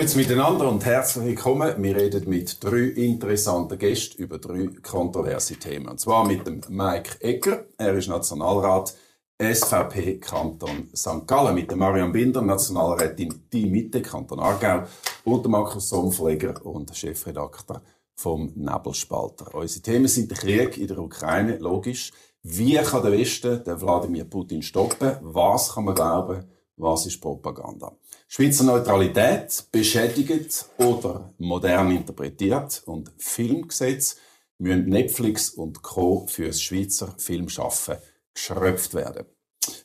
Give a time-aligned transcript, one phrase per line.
[0.00, 1.74] Grüezi miteinander und herzlich willkommen.
[1.82, 5.88] Wir reden mit drei interessanten Gästen über drei kontroverse Themen.
[5.88, 7.66] Und zwar mit dem Mike Ecker.
[7.76, 8.94] Er ist Nationalrat
[9.38, 11.26] SVP Kanton St.
[11.26, 11.54] Gallen.
[11.54, 14.84] Mit dem Marian Binder, Nationalrätin Die Mitte Kanton Aargau.
[15.24, 17.82] Und dem Markus Somfleger und Chefredakteur
[18.16, 19.54] vom Nebelspalter.
[19.54, 22.10] Unsere Themen sind der Krieg in der Ukraine, logisch.
[22.42, 25.18] Wie kann der Westen den Wladimir Putin stoppen?
[25.20, 26.46] Was kann man glauben?
[26.76, 27.92] Was ist Propaganda?
[28.32, 34.18] Schweizer Neutralität beschädigt oder modern interpretiert und Filmgesetz
[34.56, 36.28] müssen Netflix und Co.
[36.28, 37.96] für das Schweizer Filmschaffen
[38.32, 39.26] geschröpft werden.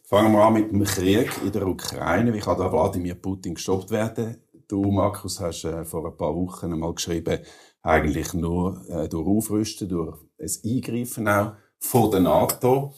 [0.04, 2.32] Fangen wir an mit dem Krieg in der Ukraine.
[2.36, 4.38] Wie kann der Wladimir Putin gestoppt werden?
[4.68, 7.40] Du, Markus, hast äh, vor ein paar Wochen einmal geschrieben,
[7.82, 12.94] eigentlich nur äh, durch Aufrüsten, durch ein Eingreifen auch von der NATO.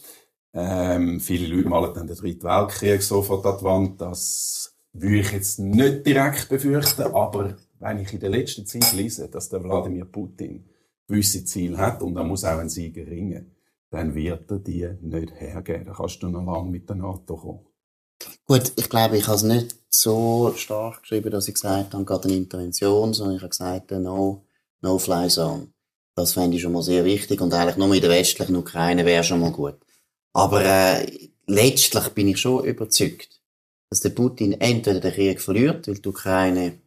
[0.54, 4.02] Ähm, viele Leute malen dann den Dritten Weltkrieg sofort an die Wand.
[4.02, 9.30] Das würde ich jetzt nicht direkt befürchten, aber wenn ich in der letzten Zeit lese,
[9.30, 10.66] dass der Wladimir Putin
[11.08, 13.56] gewisse Ziele hat und er muss auch einen Sieger ringen,
[13.90, 15.86] dann wird er die nicht hergeben.
[15.86, 17.66] Da kannst du noch lange mit der NATO kommen.
[18.46, 22.28] Gut, ich glaube, ich habe es nicht so stark geschrieben, dass ich gesagt habe, gerade
[22.28, 24.46] eine Intervention, sondern ich habe gesagt, no,
[24.82, 25.68] no fly zone.
[26.16, 29.24] Das fände ich schon mal sehr wichtig und eigentlich nur in der westlichen Ukraine wäre
[29.24, 29.76] schon mal gut.
[30.34, 33.37] Aber äh, letztlich bin ich schon überzeugt,
[33.90, 36.80] dass der Putin entweder den Krieg verliert, weil die Ukraine,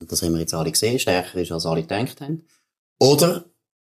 [0.00, 2.46] und das haben wir jetzt alle gesehen, stärker ist, als alle gedacht haben,
[2.98, 3.44] oder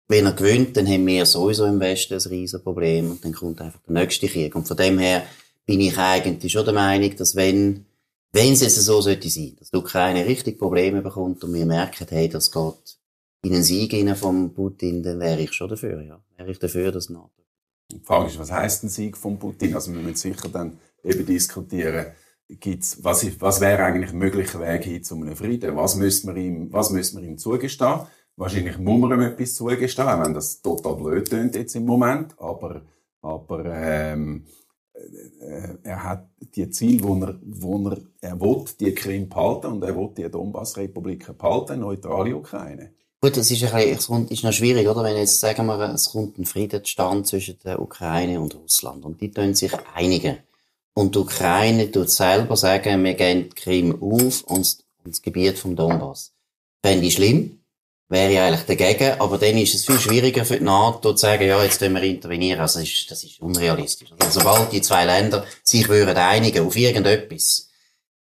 [0.08, 3.60] wenn er gewinnt, dann haben wir sowieso im Westen ein riesen Problem und dann kommt
[3.60, 4.54] einfach der nächste Krieg.
[4.56, 5.24] Und von dem her
[5.64, 7.86] bin ich eigentlich schon der Meinung, dass wenn,
[8.32, 12.06] wenn es jetzt so sollte sein, dass die Ukraine richtig Probleme bekommt und wir merken,
[12.08, 12.98] hey, das geht
[13.42, 16.20] in einen Sieg von Putin, dann wäre ich schon dafür, ja.
[16.36, 17.30] Wäre ich dafür, dass NATO.
[17.92, 19.74] Die Frage ist, was heißt ein Sieg von Putin?
[19.74, 22.06] Also wir müssen sicher dann eben diskutieren,
[22.48, 25.76] gibt's, was, was wäre eigentlich ein möglicher Weg hin zu einem Frieden?
[25.76, 28.00] Was müssen wir ihm, was müssen wir ihm zugestehen?
[28.36, 32.34] Wahrscheinlich muss man ihm etwas zugestehen, auch wenn das total blöd tönt jetzt im Moment,
[32.38, 32.82] aber,
[33.20, 34.46] aber ähm,
[35.40, 39.82] äh, er hat die Ziele, wo er, wo er, er will die Krim behalten und
[39.82, 42.92] er will die Donbass-Republiken behalten, neutrale Ukraine.
[43.22, 45.04] Gut, es ist, ein bisschen, ist noch schwierig, oder?
[45.04, 49.30] Wenn jetzt, sagen wir, es kommt ein Friedensstand zwischen der Ukraine und Russland und die
[49.30, 50.38] tun sich einigen.
[50.94, 55.76] Und die Ukraine tut selber sagen, wir gehen die Krim auf und das Gebiet vom
[55.76, 56.32] Donbass.
[56.84, 57.60] Fände ich schlimm.
[58.08, 59.20] Wäre ich eigentlich dagegen.
[59.20, 62.02] Aber dann ist es viel schwieriger für die NATO zu sagen, ja, jetzt können wir
[62.02, 62.60] intervenieren.
[62.60, 64.10] Also, das ist, das ist unrealistisch.
[64.18, 67.68] Also, sobald die zwei Länder sich würden einigen auf irgendetwas,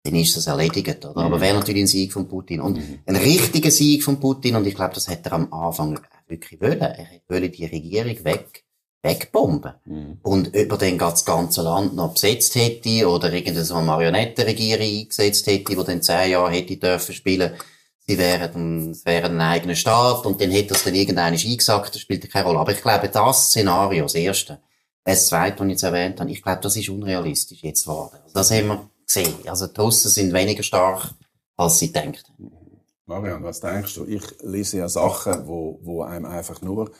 [0.02, 1.20] dann ist das erledigt, oder?
[1.20, 1.26] Mhm.
[1.26, 2.60] Aber wäre natürlich ein Sieg von Putin.
[2.60, 3.00] Und mhm.
[3.04, 6.80] ein richtiger Sieg von Putin, und ich glaube, das hätte er am Anfang wirklich wollen.
[6.80, 8.64] Er wollte die Regierung weg,
[9.04, 9.74] wegbomben.
[9.84, 10.18] Mhm.
[10.22, 15.46] Und ob er dann das ganze Land noch besetzt hätte, oder irgendeine so Marionettenregierung eingesetzt
[15.46, 17.52] hätte, die dann zehn Jahre hätte dürfen spielen,
[18.06, 22.00] sie wären, es wäre ein eigener Staat, und dann hätte es dann irgendeiner eingesagt, das
[22.00, 22.58] spielt keine Rolle.
[22.58, 24.58] Aber ich glaube, das Szenario, das erste,
[25.04, 28.18] das zweite, das ich jetzt erwähnt habe, ich glaube, das ist unrealistisch jetzt geworden.
[28.24, 29.34] Also das haben wir gesehen.
[29.46, 31.10] Also die Russen sind weniger stark,
[31.56, 32.22] als sie denken.
[33.04, 34.06] Marian, was denkst du?
[34.06, 36.90] Ich lese ja Sachen, wo, wo einem einfach nur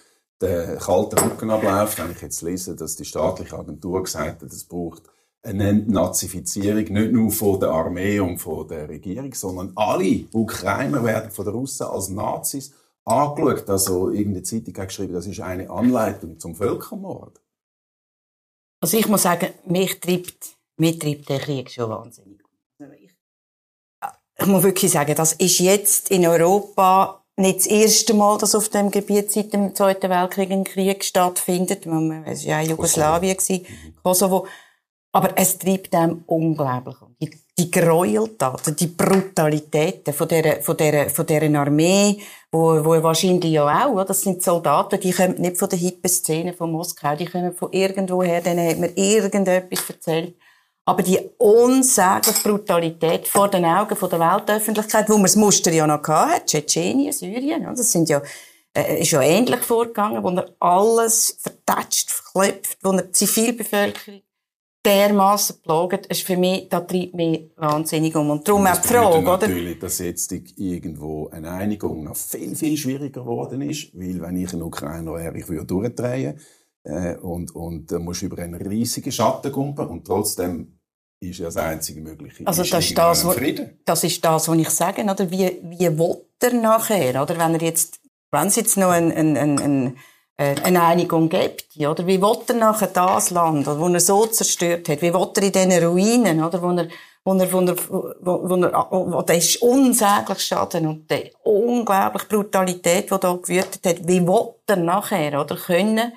[0.45, 4.65] der kalte Rücken abläuft, wenn ich jetzt lese, dass die staatliche Agentur gesagt hat, es
[4.65, 5.03] braucht
[5.43, 11.31] eine Nazifizierung nicht nur von der Armee und von der Regierung, sondern alle Ukrainer werden
[11.31, 12.73] von den Russen als Nazis
[13.05, 13.69] angeschaut.
[13.69, 17.41] Also irgendeine Zeitung hat geschrieben, das ist eine Anleitung zum Völkermord.
[18.81, 22.41] Also ich muss sagen, mich treibt mir treibt der Krieg schon wahnsinnig.
[24.37, 28.69] Ich muss wirklich sagen, das ist jetzt in Europa nicht das erste Mal, dass auf
[28.69, 31.87] dem Gebiet seit dem Zweiten Weltkrieg ein Krieg stattfindet.
[32.27, 33.37] Es war ja Jugoslawien,
[34.03, 34.47] Kosovo.
[35.13, 37.15] Aber es treibt einem unglaublich um.
[37.23, 42.19] Die, die Gräueltaten, die Brutalitäten von dieser, von dieser, von dieser Armee,
[42.51, 46.53] wo, wo wahrscheinlich ja auch, das sind Soldaten, die kommen nicht von der hippen Szene
[46.53, 50.35] von Moskau, die kommen von irgendwoher, denen hat man irgendetwas erzählt.
[50.87, 56.07] Aber die unsägliche Brutalität vor den Augen der Weltöffentlichkeit, wo man das Muster ja noch
[56.07, 58.21] hatte, Tschetschenien, Syrien, das sind ja,
[58.75, 64.21] äh, ist ja ähnlich vorgegangen, wo er alles vertätscht, verklopft, wo er die Zivilbevölkerung
[64.85, 68.31] dermaßen plaget, ist für mich, da treibt mich wahnsinnig um.
[68.31, 69.49] Und darum auch die Frage, oder?
[69.49, 74.53] natürlich, dass jetzt irgendwo eine Einigung noch viel, viel schwieriger geworden ist, weil wenn ich
[74.53, 76.39] ein Ukrainer wäre, ich würde durchdrehen,
[76.85, 80.79] äh, und, und da musst über einen riesigen Schatten kumpen und trotzdem
[81.21, 82.47] ist ja das einzige Mögliche.
[82.47, 83.35] Also das ist das, wo,
[83.85, 85.31] das ist das, was ich sage, oder?
[85.31, 87.39] Wie, wie will er nachher, oder?
[87.39, 88.01] Wenn er jetzt,
[88.31, 89.97] wenn es jetzt noch ein, ein, ein, ein
[90.37, 92.07] äh, eine Einigung gibt, oder?
[92.07, 95.01] Wie will er nachher das Land, wo er so zerstört hat?
[95.01, 96.61] Wie will er in diesen Ruinen, oder?
[96.61, 96.89] Wo er,
[97.25, 97.77] wo er, wo er,
[98.21, 103.87] wo, wo er, wo der ist unsäglich Schaden und die unglaubliche Brutalität, die da gewütet
[103.87, 104.09] hat.
[104.09, 106.13] Wie will er nachher, oder, können,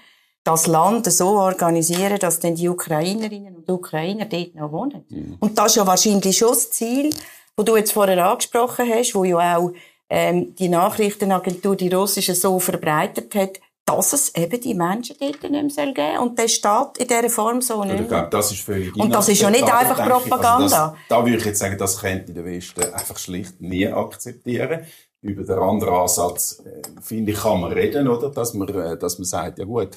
[0.48, 5.04] das Land so organisieren, dass dann die Ukrainerinnen und Ukrainer dort noch wohnen.
[5.10, 5.36] Mhm.
[5.40, 7.10] Und das ist ja wahrscheinlich schon das Ziel,
[7.58, 9.72] wo du jetzt vorher angesprochen hast, wo ja auch
[10.10, 15.52] ähm, die Nachrichtenagentur, die russische, so verbreitet hat, dass es eben die Menschen dort nicht
[15.52, 16.18] mehr geben soll.
[16.22, 18.00] Und der steht in dieser Form so nicht.
[18.00, 20.64] Ich glaube, das ist völlig Und das ist ja nicht einfach Propaganda.
[20.64, 24.86] Also das, da würde ich jetzt sagen, das könnte der Westen einfach schlicht nie akzeptieren.
[25.22, 28.30] Über den anderen Ansatz, äh, finde ich, kann man reden, oder?
[28.30, 29.90] Dass man, äh, dass man sagt, ja gut,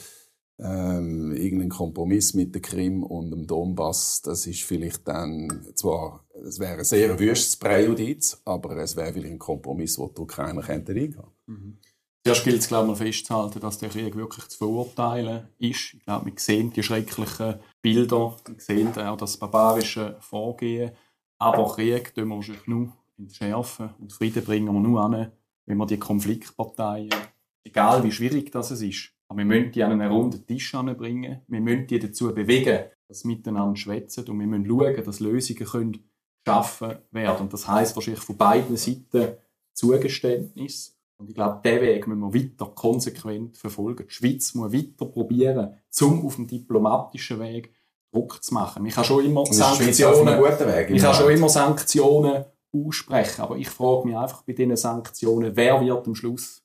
[0.62, 6.59] ähm, irgendein Kompromiss mit der Krim und dem Donbass, das ist vielleicht dann zwar, es
[6.59, 11.15] wäre ein sehr wüstes Präjudiz, aber es wäre vielleicht ein Kompromiss, wo die Ukrainer eingehen
[11.15, 11.33] könnten.
[11.47, 11.79] Mhm.
[12.23, 15.95] Zuerst gilt es, glaube ich, festzuhalten, dass der Krieg wirklich zu verurteilen ist.
[15.95, 20.93] Ich glaube, wir sehen die schrecklichen Bilder, wir sehen auch das barbarische Vorgehen.
[21.39, 25.33] Aber Krieg tun wir wahrscheinlich nur entschärfen und Frieden bringen wir nur an,
[25.65, 27.15] wenn wir die Konfliktparteien,
[27.65, 31.43] egal wie schwierig das ist, aber wir müssen die an einen runden Tisch anbringen.
[31.47, 34.29] Wir müssen die dazu bewegen, dass sie miteinander schwätzen.
[34.29, 36.05] Und wir müssen schauen, dass Lösungen können
[36.44, 37.43] geschaffen werden.
[37.43, 39.37] Und das heisst wahrscheinlich von beiden Seiten
[39.73, 40.99] Zugeständnis.
[41.17, 44.05] Und ich glaube, diesen Weg müssen wir weiter konsequent verfolgen.
[44.09, 47.73] Die Schweiz muss weiter probieren, zum auf dem diplomatischen Weg
[48.12, 48.85] Druck zu machen.
[48.85, 54.09] Ich habe schon immer Sanktionen, Weg, ich habe schon immer Sanktionen aussprechen, aber ich frage
[54.09, 56.65] mich einfach bei diesen Sanktionen, wer wird am Schluss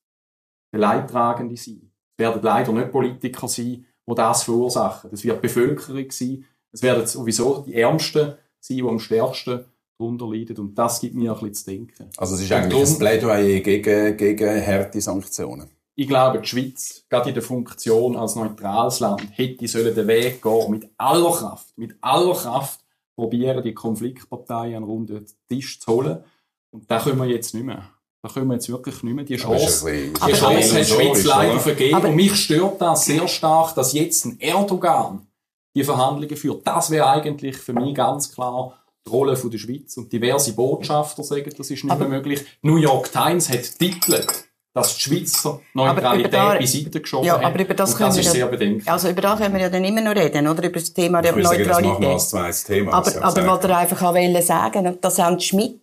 [0.73, 1.91] der Leidtragende sein?
[2.17, 5.09] Es werden leider nicht Politiker sein, die das verursachen.
[5.13, 6.45] Es wird die Bevölkerung sein.
[6.71, 9.65] Es werden sowieso die Ärmsten sein, die am stärksten
[9.97, 10.57] darunter leiden.
[10.57, 12.09] Und das gibt mir ein bisschen zu denken.
[12.17, 15.69] Also es ist eigentlich darum, ein Plädoyer gegen, gegen harte Sanktionen.
[15.97, 20.41] Ich glaube, die Schweiz, gerade in der Funktion als neutrales Land, hätte sollen den Weg
[20.41, 22.81] gehen, mit aller Kraft, mit aller Kraft
[23.15, 26.23] probieren, die Konfliktparteien an einen runden Tisch zu holen.
[26.71, 27.94] Und da können wir jetzt nicht mehr.
[28.25, 29.23] Da können wir jetzt wirklich nicht mehr.
[29.23, 31.93] Die Chance, die Chance hat die Schweiz leider vergeben.
[31.93, 35.27] Aber und mich stört das sehr stark, dass jetzt ein Erdogan
[35.75, 36.65] die Verhandlungen führt.
[36.65, 39.95] Das wäre eigentlich für mich ganz klar die Rolle der Schweiz.
[39.97, 42.43] Und diverse Botschafter sagen, das ist nicht mehr möglich.
[42.63, 44.44] New York Times hat titelt,
[44.75, 48.45] dass die Schweizer Neutralität da, beiseite geschoben ja, aber über das, und das ist sehr
[48.47, 48.85] bedenklich.
[48.91, 50.65] Also über das können wir ja dann immer noch reden, oder?
[50.65, 51.65] Über das Thema der Neutralität.
[51.65, 52.93] Sagen, das machen wir als zweites Thema.
[52.93, 55.79] Aber, aber was er einfach auch sagen, das haben Schmidt,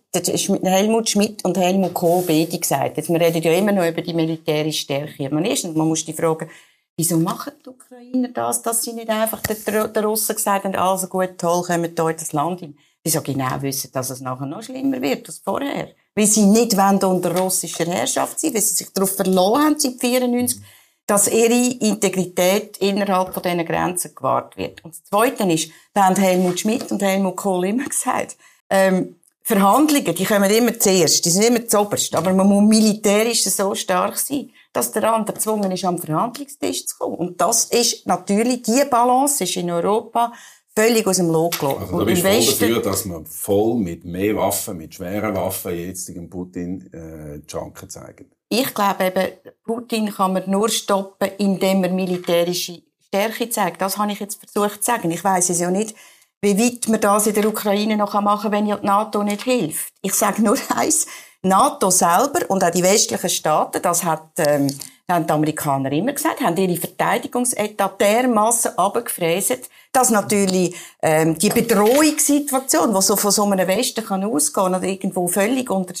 [0.63, 2.97] Helmut Schmidt und Helmut Kohl beide gesagt.
[2.97, 5.27] Jetzt, wir reden ja immer noch über die militärische Stärke.
[5.31, 6.47] Man ist, und man muss die fragen,
[6.95, 11.07] wieso machen die Ukrainer das, dass sie nicht einfach den, den Russen gesagt haben, also
[11.07, 12.77] gut, toll, kommen hier in das Land hin.
[13.03, 16.73] Die so genau wissen, dass es nachher noch schlimmer wird als vorher weil sie nicht
[16.73, 20.61] unter russischer Herrschaft sein weil sie sich darauf verloren haben seit 1994,
[21.05, 24.83] dass ihre Integrität innerhalb von diesen Grenzen gewahrt wird.
[24.83, 28.37] Und das Zweite ist, da haben Helmut Schmidt und Helmut Kohl immer gesagt,
[28.69, 29.15] ähm,
[29.45, 34.17] Verhandlungen, die kommen immer zuerst, die sind immer zuoberst, aber man muss militärisch so stark
[34.17, 37.15] sein, dass der andere gezwungen ist, am Verhandlungstisch zu kommen.
[37.17, 40.31] Und das ist natürlich, die Balance ist in Europa
[40.75, 41.81] völlig aus dem Lot gelassen.
[41.81, 45.75] Also da bist du voll dafür, dass man voll mit mehr Waffen, mit schweren Waffen
[45.75, 48.31] jetzt dem Putin äh, die Schranken zeigen.
[48.49, 49.31] Ich glaube eben,
[49.63, 53.81] Putin kann man nur stoppen, indem er militärische Stärke zeigt.
[53.81, 55.09] Das habe ich jetzt versucht zu sagen.
[55.11, 55.95] Ich weiß es ja nicht,
[56.41, 59.43] wie weit man das in der Ukraine noch machen kann, wenn ja die NATO nicht
[59.43, 59.93] hilft.
[60.01, 61.07] Ich sage nur eins,
[61.41, 64.67] NATO selber und auch die westlichen Staaten, das hat ähm,
[65.09, 72.93] haben die Amerikaner immer gesagt, haben ihre Verteidigungsetat dermassen abgefräset, dass natürlich ähm, die Bedrohungssituation,
[72.93, 75.93] die so von so einem Westen kann ausgehen oder irgendwo völlig unter,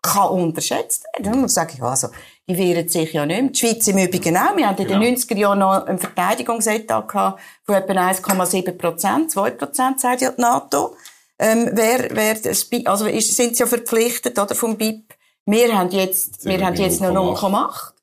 [0.00, 1.40] kann unterschätzt werden.
[1.40, 2.08] Man sagen, ja, also,
[2.48, 3.50] die wehren sich ja nicht mehr.
[3.50, 4.56] Die Schweiz im Übrigen auch.
[4.56, 5.40] Wir hatten in den 90er genau.
[5.40, 10.96] Jahren noch ein Verteidigungsetat gehabt von etwa 1,7 Prozent, 2 Prozent, sagt ja die NATO.
[11.38, 15.12] Ähm, wer, wer das, also ist, sind sie ja verpflichtet, oder, vom BIP.
[15.46, 17.93] Wir haben jetzt, wir haben jetzt noch 0,8.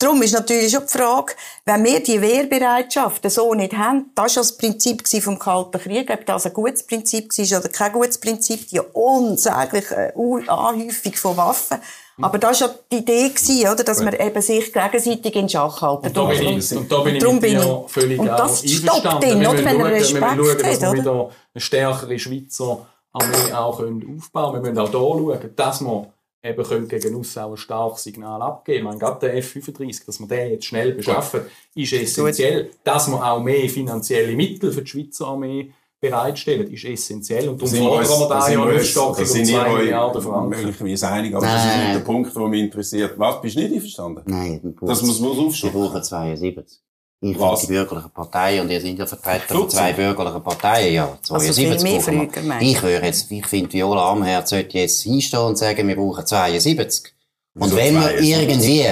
[0.00, 4.42] Darum ist natürlich schon die Frage, wenn wir die Wehrbereitschaft so nicht haben, das war
[4.42, 8.68] das Prinzip vom Kalten Krieg, ob das ein gutes Prinzip war oder kein gutes Prinzip,
[8.68, 10.14] die unsägliche
[10.46, 11.78] Anhäufung von Waffen.
[12.20, 15.82] Aber das war ja die Idee, gewesen, oder, dass man eben sich gegenseitig in Schach
[15.82, 16.06] halten.
[16.06, 19.46] Und da bin ich, und da bin ich mit dir völlig Und das stoppt ihn,
[19.46, 20.36] oder, wenn er Respekt hat.
[20.36, 24.64] Wir müssen schauen, dass wir wieder eine stärkere Schweizer Armee auch aufbauen können.
[24.64, 28.40] Wir müssen auch hier schauen, dass wir eben können gegen uns auch ein starkes Signal
[28.42, 28.84] abgeben.
[28.84, 31.42] Man gerade der F-35, dass man den jetzt schnell beschaffen,
[31.74, 32.70] ist essentiell.
[32.84, 37.48] Dass man auch mehr finanzielle Mittel für die Schweizer Armee bereitstellen, ist essentiell.
[37.48, 40.48] Und darum fordern wir da ja eine Aufstockung um 2 Milliarden Franken.
[40.50, 43.18] möglicherweise einig, aber das ist nicht der Punkt, der mich interessiert.
[43.18, 44.22] Was, bist du nicht einverstanden?
[44.26, 45.80] Nein, das muss man aufstocken.
[45.80, 46.80] Wir brauchen 72.
[47.20, 47.60] Ich Was?
[47.60, 49.70] finde die bürgerlichen Parteien, und ihr seid ja Vertreter von 14.
[49.70, 52.30] zwei bürgerlichen Parteien, ja, Also viel 72 mehr brauchen wir.
[52.30, 52.70] früher, meinst du?
[52.70, 57.12] Ich höre jetzt, ich finde, Viola Amherd sollte jetzt hinstehen und sagen, wir brauchen 72.
[57.54, 58.30] Und Wieso wenn wir 72?
[58.30, 58.88] irgendwie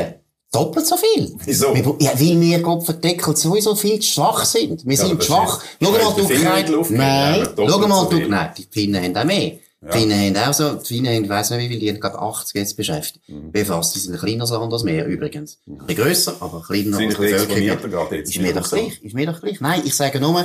[0.52, 1.36] doppelt so viel.
[1.44, 1.74] Wieso?
[2.00, 4.84] Ja, weil wir Gott verdeckelt sowieso viel zu schwach sind.
[4.84, 5.62] Wir Ja, sind schwach.
[5.80, 6.40] Schau mal, wir
[6.90, 9.52] Nein, schau mal, so du, nein, die Finnen haben auch mehr.
[9.86, 9.92] Ja.
[9.92, 12.00] Die Finnen haben auch so, die Finnen haben, ich weiss nicht wie viel, die haben
[12.00, 13.28] gerade 80 jetzt beschäftigt.
[13.28, 13.52] Mhm.
[13.52, 15.58] Befasst, die sind ein kleines Land als wir übrigens.
[15.66, 18.22] Ein bisschen grösser, aber kleiner als bisschen Bevölkerung.
[18.22, 19.60] Ist mir doch gleich, ist mir doch gleich.
[19.60, 20.44] Nein, ich sage nur,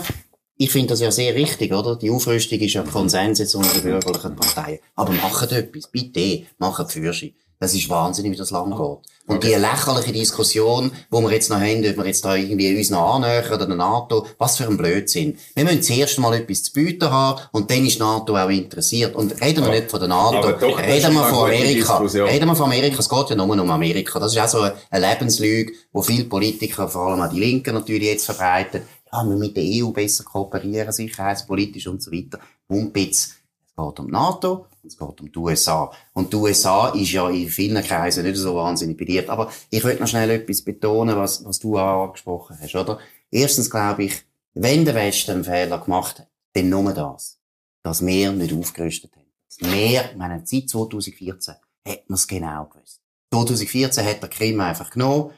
[0.58, 1.96] ich finde das ja sehr richtig, oder?
[1.96, 4.80] Die Aufrüstung ist ja Konsens jetzt unter den bürgerlichen Parteien.
[4.96, 7.34] Aber macht etwas, bitte, macht Fürsche.
[7.62, 9.12] Das ist wahnsinnig, wie das Land geht.
[9.28, 12.90] Und die lächerliche Diskussion, wo wir jetzt noch haben, ob wir jetzt da irgendwie uns
[12.90, 15.38] noch annähern oder der NATO, was für ein Blödsinn.
[15.54, 19.16] Wir müssen zuerst mal etwas zu bieten haben und dann ist die NATO auch interessiert.
[19.16, 21.98] Und reden wir nicht von der NATO, doch, reden wir von Amerika.
[21.98, 24.20] Reden wir von Amerika, es geht ja nur um Amerika.
[24.20, 28.08] Das ist auch so eine Lebenslüge, wo viele Politiker, vor allem auch die Linken natürlich
[28.08, 28.82] jetzt verbreiten.
[29.12, 32.40] Ja, wir mit der EU besser kooperieren, sicherheitspolitisch und so weiter.
[32.68, 33.36] Mumpitz.
[33.66, 35.92] Es geht um die NATO es geht um die USA.
[36.14, 39.30] Und die USA ist ja in vielen Kreisen nicht so wahnsinnig beliebt.
[39.30, 43.00] Aber ich will noch schnell etwas betonen, was, was du auch angesprochen hast, oder?
[43.30, 47.40] Erstens glaube ich, wenn der Westen einen Fehler gemacht hat, dann nur das.
[47.84, 49.32] Dass wir nicht aufgerüstet haben.
[49.48, 51.56] Dass wir, meine, seit 2014
[51.88, 53.02] hat man es genau gewusst.
[53.34, 55.32] 2014 hat der Krim einfach genommen.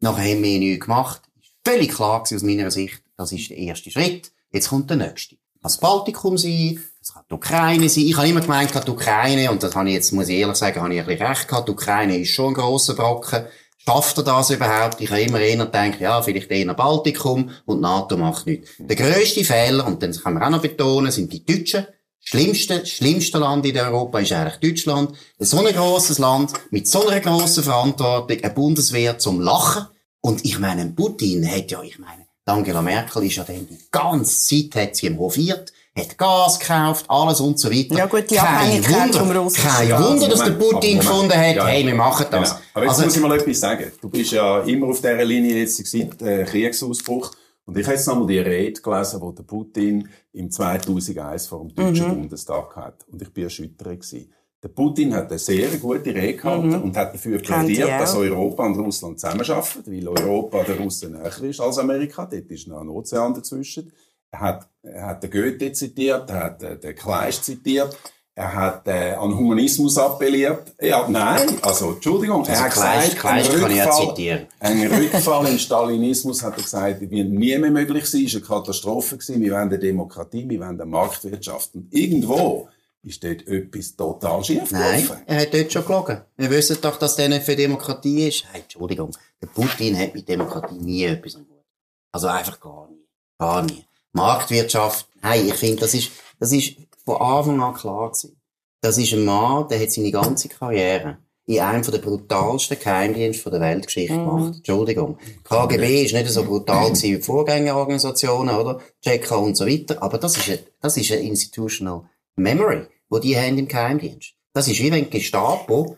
[0.00, 1.22] Nachher haben wir nichts gemacht.
[1.40, 3.02] Ist völlig klar gewesen aus meiner Sicht.
[3.16, 4.30] Das ist der erste Schritt.
[4.52, 5.36] Jetzt kommt der nächste.
[5.62, 8.04] Das Baltikum sein, das kann die Ukraine sein.
[8.04, 10.80] Ich habe immer gemeint, die Ukraine, und das habe ich jetzt, muss ich ehrlich sagen,
[10.80, 11.68] habe ich ein bisschen recht gehabt.
[11.68, 13.46] Die Ukraine ist schon ein grosser Brocken.
[13.78, 15.00] Schafft er das überhaupt?
[15.00, 18.70] Ich habe immer eher gedacht, ja, vielleicht eher Baltikum und NATO macht nichts.
[18.78, 21.86] Der grösste Fehler, und den kann man auch noch betonen, sind die Deutschen.
[22.20, 25.16] Schlimmste, schlimmste Land in Europa ist eigentlich Deutschland.
[25.38, 29.86] So ein grosses Land, mit so einer grossen Verantwortung, eine Bundeswehr zum Lachen.
[30.20, 34.46] Und ich meine, Putin hat ja, ich meine, Angela Merkel ist ja dann die ganze
[34.70, 37.96] Zeit, hat sie ihm hofiert, hat Gas gekauft, alles und so weiter.
[37.96, 40.04] Ja gut, die Kein Abhängigkeit Wunder, vom russischen Kein Gas.
[40.08, 41.00] Wunder, dass der Putin Moment.
[41.00, 42.50] gefunden hat, Ja, hey, wir machen das.
[42.50, 42.60] Genau.
[42.74, 43.92] Aber jetzt Also- muss ich mal etwas sagen.
[44.00, 47.32] Du bist ja immer auf dieser Linie jetzt seit äh, Kriegsausbruch.
[47.64, 51.74] Und ich habe jetzt nochmal die Rede gelesen, die der Putin im 2001 vor dem
[51.74, 52.14] Deutschen Mhm.
[52.20, 53.04] Bundestag hat.
[53.10, 54.32] Und ich bin erschüttert gewesen.
[54.62, 57.42] Der Putin hat eine sehr gute Rede gehalten und hat dafür Mhm.
[57.42, 58.16] Plädiert, dass.
[58.16, 62.24] Europa und Russland zusammenarbeiten, weil Europa der Russen näher ist als Amerika.
[62.26, 63.92] Dort ist noch ein Ozean dazwischen.
[64.30, 67.96] Er hat, er hat den Goethe zitiert, er hat äh, den Kleist zitiert,
[68.34, 70.74] er hat äh, an Humanismus appelliert.
[70.80, 74.08] Ja, nein, also Entschuldigung, er Also hat Kleist- gesagt, Kleist ein kann ich auch Rückfall,
[74.08, 74.46] zitieren.
[74.60, 79.16] ein Rückfall in Stalinismus, hat er gesagt, wird nie mehr möglich sein, ist eine Katastrophe
[79.16, 79.40] gewesen.
[79.40, 81.74] Wir wollen eine Demokratie, wir wollen eine Marktwirtschaft.
[81.76, 82.68] Und irgendwo
[83.06, 86.20] ist dort etwas total schief Nein, er hat dort schon gelogen.
[86.36, 88.44] Wir wissen doch, dass der nicht für Demokratie ist.
[88.52, 91.64] Hey, Entschuldigung, der Putin hat mit Demokratie nie etwas am Hut.
[92.12, 93.06] Also einfach gar nie.
[93.38, 93.84] Gar nie.
[94.12, 96.10] Marktwirtschaft, hey, ich finde, das ist,
[96.40, 98.40] das ist von Anfang an klar gewesen.
[98.80, 103.60] Das ist ein Mann, der hat seine ganze Karriere in einem der brutalsten Geheimdienste der
[103.60, 104.56] Weltgeschichte gemacht.
[104.56, 105.16] Entschuldigung.
[105.44, 108.80] KGB ist nicht so brutal wie die Vorgängerorganisationen, oder?
[109.00, 110.02] Tscheka und so weiter.
[110.02, 112.02] Aber das ist ein, das ist ein institutional
[112.34, 114.32] memory, wo die haben im Geheimdienst.
[114.52, 115.96] Das ist wie wenn die Gestapo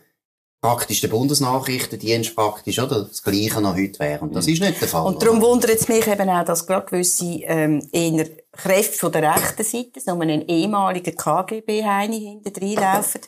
[0.61, 3.03] praktisch der Bundesnachrichtendienst praktisch, oder?
[3.05, 4.19] Das Gleiche noch heute wäre.
[4.19, 5.05] Und das ist nicht der Fall.
[5.05, 9.33] Und darum wundert es mich eben auch, dass gerade gewisse ähm, eher Kräfte von der
[9.35, 13.21] rechten Seite, so einen ehemaligen KGB-Heini hinten reinlaufen,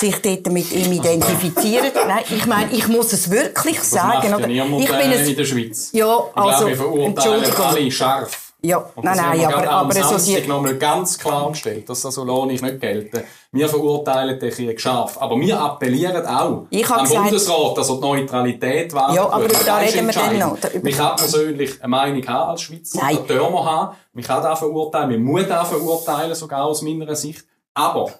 [0.00, 1.90] sich dort mit ihm identifizieren.
[2.06, 4.30] Nein, ich meine, ich muss es wirklich Das sagen.
[4.30, 4.48] macht Oder?
[4.48, 5.90] ja Ich bin äh, in es, der Schweiz.
[5.92, 7.64] ja, Ich also, glaube, verurteilen Entschuldigung.
[7.66, 8.47] alle scharf.
[8.60, 12.00] Ja, Und nein, das nein, wir aber, aber so die, nochmal ganz klar gestellt, dass
[12.02, 13.22] das so lohne ich nicht gelten.
[13.52, 15.16] Wir verurteilen den Krieg scharf.
[15.20, 19.44] Aber wir appellieren auch Ich am gesagt- Bundesrat, dass er die Neutralität wahren Ja, aber
[19.44, 20.58] über da Das reden wir dann noch.
[20.82, 22.98] Man kann persönlich eine Meinung haben als Schweizer.
[23.00, 23.16] Nein.
[23.18, 23.96] Das dürfen wir haben.
[24.12, 25.10] Man kann das verurteilen.
[25.10, 27.44] Man muss das verurteilen, sogar aus meiner Sicht.
[27.74, 28.10] Aber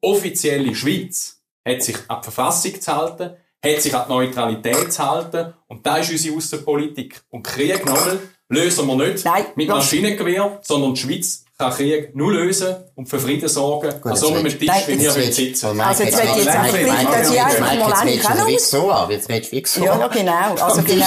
[0.00, 3.30] offizielle Schweiz hat sich an die Verfassung zu halten,
[3.64, 5.54] hat sich an die Neutralität zu halten.
[5.68, 7.22] Und da ist unsere Außenpolitik.
[7.30, 8.18] Und Krieg nochmal
[8.54, 13.20] lösen wir nicht Nein, mit Maschinengewehr, sondern die Schweiz kann Krieg nur lösen und für
[13.20, 15.80] Frieden sorgen, an so einem jetzt Tisch, Nein, wie wir jetzt heute sitzen.
[15.80, 18.70] Also jetzt will ich jetzt einfach nein, dass ich einfach mal Jetzt auch noch fix
[18.70, 19.10] so an.
[19.10, 20.00] Jetzt willst du fix so Ja, an.
[20.00, 20.54] ja, genau.
[20.64, 21.04] Also genau.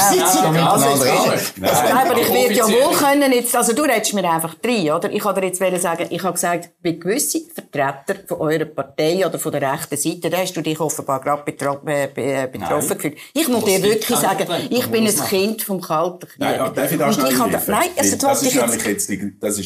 [2.01, 5.11] aber ich werde ja wohl können jetzt, also du redest mir einfach rein, oder?
[5.11, 9.39] Ich wollte dir jetzt sagen, ich habe gesagt, bei gewissen Vertretern von eurer Partei oder
[9.39, 12.97] von der rechten Seite, da hast du dich offenbar gerade betro äh, be- betroffen Nein.
[12.97, 13.17] gefühlt.
[13.33, 16.39] Ich muss dir wirklich sagen, ich bin ein das Kind vom Kalten Krieg.
[16.39, 17.61] Nein, darf ich da schnell habe-?
[17.67, 19.09] Nein, also das das, ist ich nämlich jetzt...
[19.09, 19.57] jetzt die, das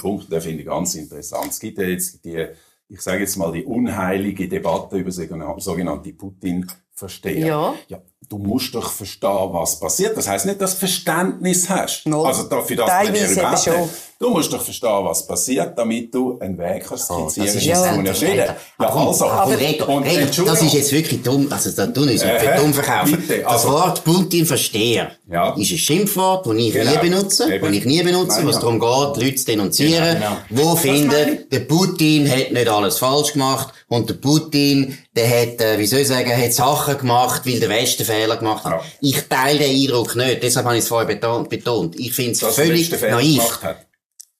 [0.00, 1.50] Punkt, den finde ich ganz interessant.
[1.50, 2.46] Es gibt ja jetzt die,
[2.88, 7.46] ich sage jetzt mal, die unheilige Debatte über sogenannte sogenannte Putin-Versteher.
[7.46, 7.74] Ja.
[7.88, 7.98] ja.
[8.28, 10.16] du musst doch verstehen, was passiert.
[10.16, 12.06] Das heißt nicht, dass du Verständnis hast.
[12.06, 12.24] No.
[12.24, 13.88] Also dafür, dass Teilweise schon.
[14.22, 17.66] Du musst doch verstehen, was passiert, damit du einen Weg kannst skizzieren das ist kannst,
[17.66, 18.36] ja wo wir reden.
[18.38, 22.06] Ja, Aber, also, aber, Reto, und Reto, das ist jetzt wirklich dumm, also da tun
[22.06, 23.16] uns Äh, für dumm verkaufen.
[23.16, 25.54] bitte, das also- Wort Putin-Versteher Ja.
[25.56, 26.90] ist ein Schimpfwort, das ich Genau.
[26.90, 27.64] nie benutze, Eben.
[27.66, 28.60] das ich nie benutze, was ja.
[28.60, 33.32] darum geht, Leute zu denunzieren, Genau, wo meine finden, der Putin hat nicht alles falsch
[33.32, 37.58] gemacht und der Putin, der hat, äh, wie soll ich sagen, hat Sachen gemacht, weil
[37.58, 38.72] der Westen Fehler gemacht hat.
[38.72, 38.80] Ja.
[39.00, 41.98] Ich teile den Eindruck nicht, deshalb habe ich es vorher betont.
[41.98, 43.60] Ich finde es völlig naiv.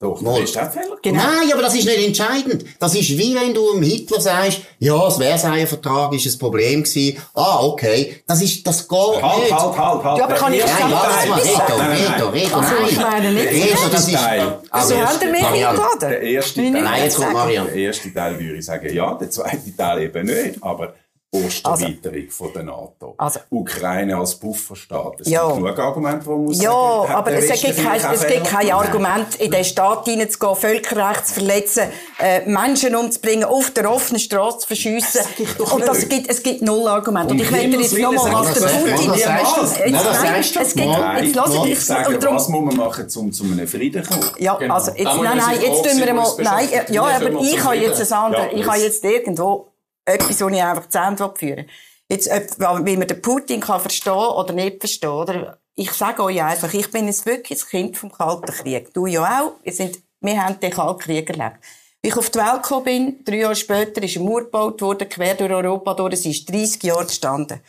[0.03, 0.47] Doch, Mal.
[0.47, 1.03] Fehler gemacht.
[1.03, 1.23] Genau.
[1.23, 2.65] Nein, aber das ist nicht entscheidend.
[2.79, 7.19] Das ist wie wenn du dem Hitler sagst, ja, das Versailles-Vertrag ist ein Problem gewesen.
[7.35, 8.23] Ah, okay.
[8.27, 9.53] Das ist, das geht Halt, nicht.
[9.53, 10.19] halt, halt, halt.
[10.19, 12.31] Ja, aber kann ich Nein, erste sagen, Reto, Nein, nein, Reto, nein.
[12.33, 12.89] Reto, Also, nein.
[12.91, 14.15] ich meine nicht- Reto, das ist...
[14.15, 14.59] Teil.
[14.71, 15.99] Also, ihr mich Marianne, eingeladen?
[16.01, 16.71] Der erste Teil.
[16.71, 17.33] Nein, jetzt kommt.
[17.35, 17.69] Marianne.
[17.71, 20.95] Der erste Teil würde ich sagen, ja, der zweite Teil eben nicht, aber
[21.33, 23.15] Osterweiterung von der NATO.
[23.17, 25.21] Also- Ukraine als Bufferstaat.
[25.21, 25.47] Es Ja.
[25.47, 28.71] gibt genug Argumente, wo man muss Ja, sagen, aber es gibt, kein, es gibt kein?
[28.73, 31.85] Argument, in den Staat hineinzugehen, Völkerrecht zu verletzen,
[32.19, 35.21] äh, Menschen umzubringen, auf der offenen Straße zu verschiessen.
[35.59, 37.33] doch Und das gibt, es gibt null Argumente.
[37.33, 38.83] Und ich möchte Himmels jetzt nochmal, was der das das.
[38.83, 39.11] Putin...
[39.11, 39.61] Was sagst du?
[39.61, 40.61] Jetzt- Nein, das nein, sagst du.
[40.61, 43.45] Es gibt, Nein, jetzt lass Ich sage, und darum- was muss man machen, um zu
[43.45, 44.31] einem Frieden zu kommen?
[44.39, 44.75] Ja, Genau.
[44.75, 47.77] also jetzt, Da muss nein, nein, jetzt tun wir mal, nein, ja, aber ich habe
[47.77, 49.67] jetzt ein anderes, ich habe das- jetzt irgendwo
[50.05, 51.67] etwas, was ich einfach zu Ende führen.
[52.09, 55.59] Jetzt, ob- wie man den Putin kann verstehen oder nicht verstehen, oder?
[55.77, 58.93] Ich sage euch einfach, ich bin jetzt wirklich ein Kind vom Kalten Krieg.
[58.93, 59.53] Du ja auch.
[59.63, 61.57] Wir sind, wir haben den Kalten Krieg erlebt.
[62.03, 65.09] Wie ich auf die Welt gekommen bin, drei Jahre später, ist eine Mauer gebaut worden,
[65.09, 66.17] quer durch Europa durch.
[66.17, 67.61] Sie ist 30 Jahre gestanden.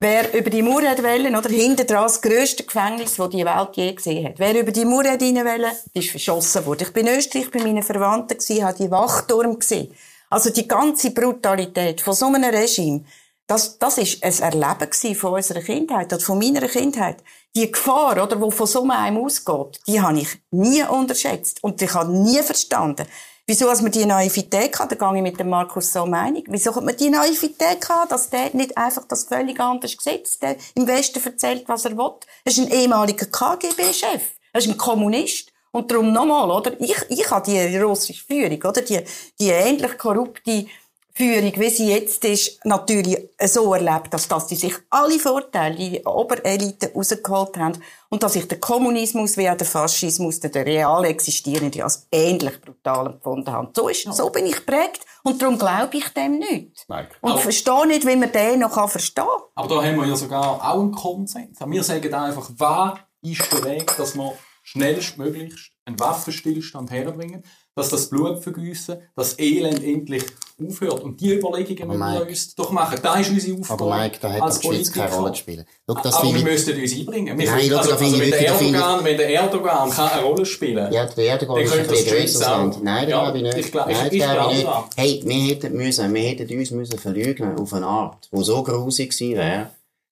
[0.00, 3.92] Wer über die Mauer hat wollen, oder hinter das grösste Gefängnis, das die Welt je
[3.92, 4.38] gesehen hat.
[4.38, 6.84] Wer über die Mauer rein wollen, ist verschossen worden.
[6.84, 9.92] Ich bin in Österreich bei meinen Verwandten gewesen, habe die Wachturm gesehen.
[10.30, 13.04] Also die ganze Brutalität von so einem Regime,
[13.46, 17.24] das, das ist ein Erleben von unserer Kindheit oder von meiner Kindheit.
[17.56, 21.94] Die Gefahr, oder, die von so einem ausgeht, die habe ich nie unterschätzt und ich
[21.94, 23.06] habe nie verstanden.
[23.46, 26.44] Wieso, dass man die Naivität hat, da gehe ich mit dem Markus so Meinung.
[26.48, 30.56] Wieso hat man die Naivität gehabt, dass der nicht einfach das völlig anders Gesetz, der
[30.74, 32.10] im Westen erzählt, was er will?
[32.44, 34.22] Er ist ein ehemaliger KGB-Chef.
[34.52, 35.50] Er ist ein Kommunist.
[35.70, 36.72] Und darum nochmal, oder?
[36.80, 38.82] Ich, ich habe die russische Führung, oder?
[38.82, 39.00] Die,
[39.40, 40.66] die ähnlich korrupte
[41.12, 46.00] Führung, wie sie jetzt ist, natürlich so erlebt, dass, dass die sich alle Vorteile, die
[46.04, 51.82] Oberelite rausgeholt haben und dass ich den Kommunismus wie auch den Faschismus, den real existierenden,
[51.82, 53.68] als ähnlich brutal empfunden habe.
[53.74, 56.84] So, ist, so bin ich geprägt und darum glaube ich dem nicht.
[56.88, 57.08] Mike.
[57.20, 59.42] Und Aber- verstehe nicht, wie man den noch verstehen kann.
[59.56, 61.58] Aber da haben wir ja sogar auch einen Konsens.
[61.66, 64.32] Wir sagen einfach, was ist der Weg, dass wir
[64.70, 67.42] schnellstmöglichst einen Waffenstillstand herbringen,
[67.74, 70.24] dass das Blutvergießen, das Elend endlich
[70.62, 71.00] aufhört.
[71.02, 72.98] Und die Überlegungen müssen wir Mike- uns doch machen.
[73.02, 75.16] Da ist unsere Aufgabe Aber Mike, da hat als Schweiz keine Politiker.
[75.16, 75.64] Rolle zu spielen.
[75.86, 77.38] Schau, das Aber wir müssten uns einbringen.
[77.38, 80.44] Wir Nein, können- also, also ich wenn, der Erdogan, wenn der Erdogan kann eine Rolle
[80.46, 82.40] spielen Ja, der Erdogan ist ein das grösseres.
[82.40, 82.82] Land.
[82.84, 83.58] Nein, das Ja, glaube ich nicht.
[83.58, 84.68] ich glaub- Nein, ich- das ich glaube ich nicht.
[84.96, 89.10] Hey, wir hätten müssen, wir hätten uns müssen verlügen auf eine Art, die so grusig
[89.12, 89.70] gewesen wäre,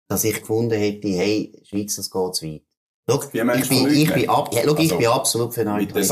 [0.09, 2.63] dass ich gefunden hätte, hey, Schweiz, das geht zu weit.
[3.09, 4.15] Schau, ich du bin, ich verlügen?
[4.15, 6.11] bin, ab, ja, schau, ich Also, bin absolut für Neutralität.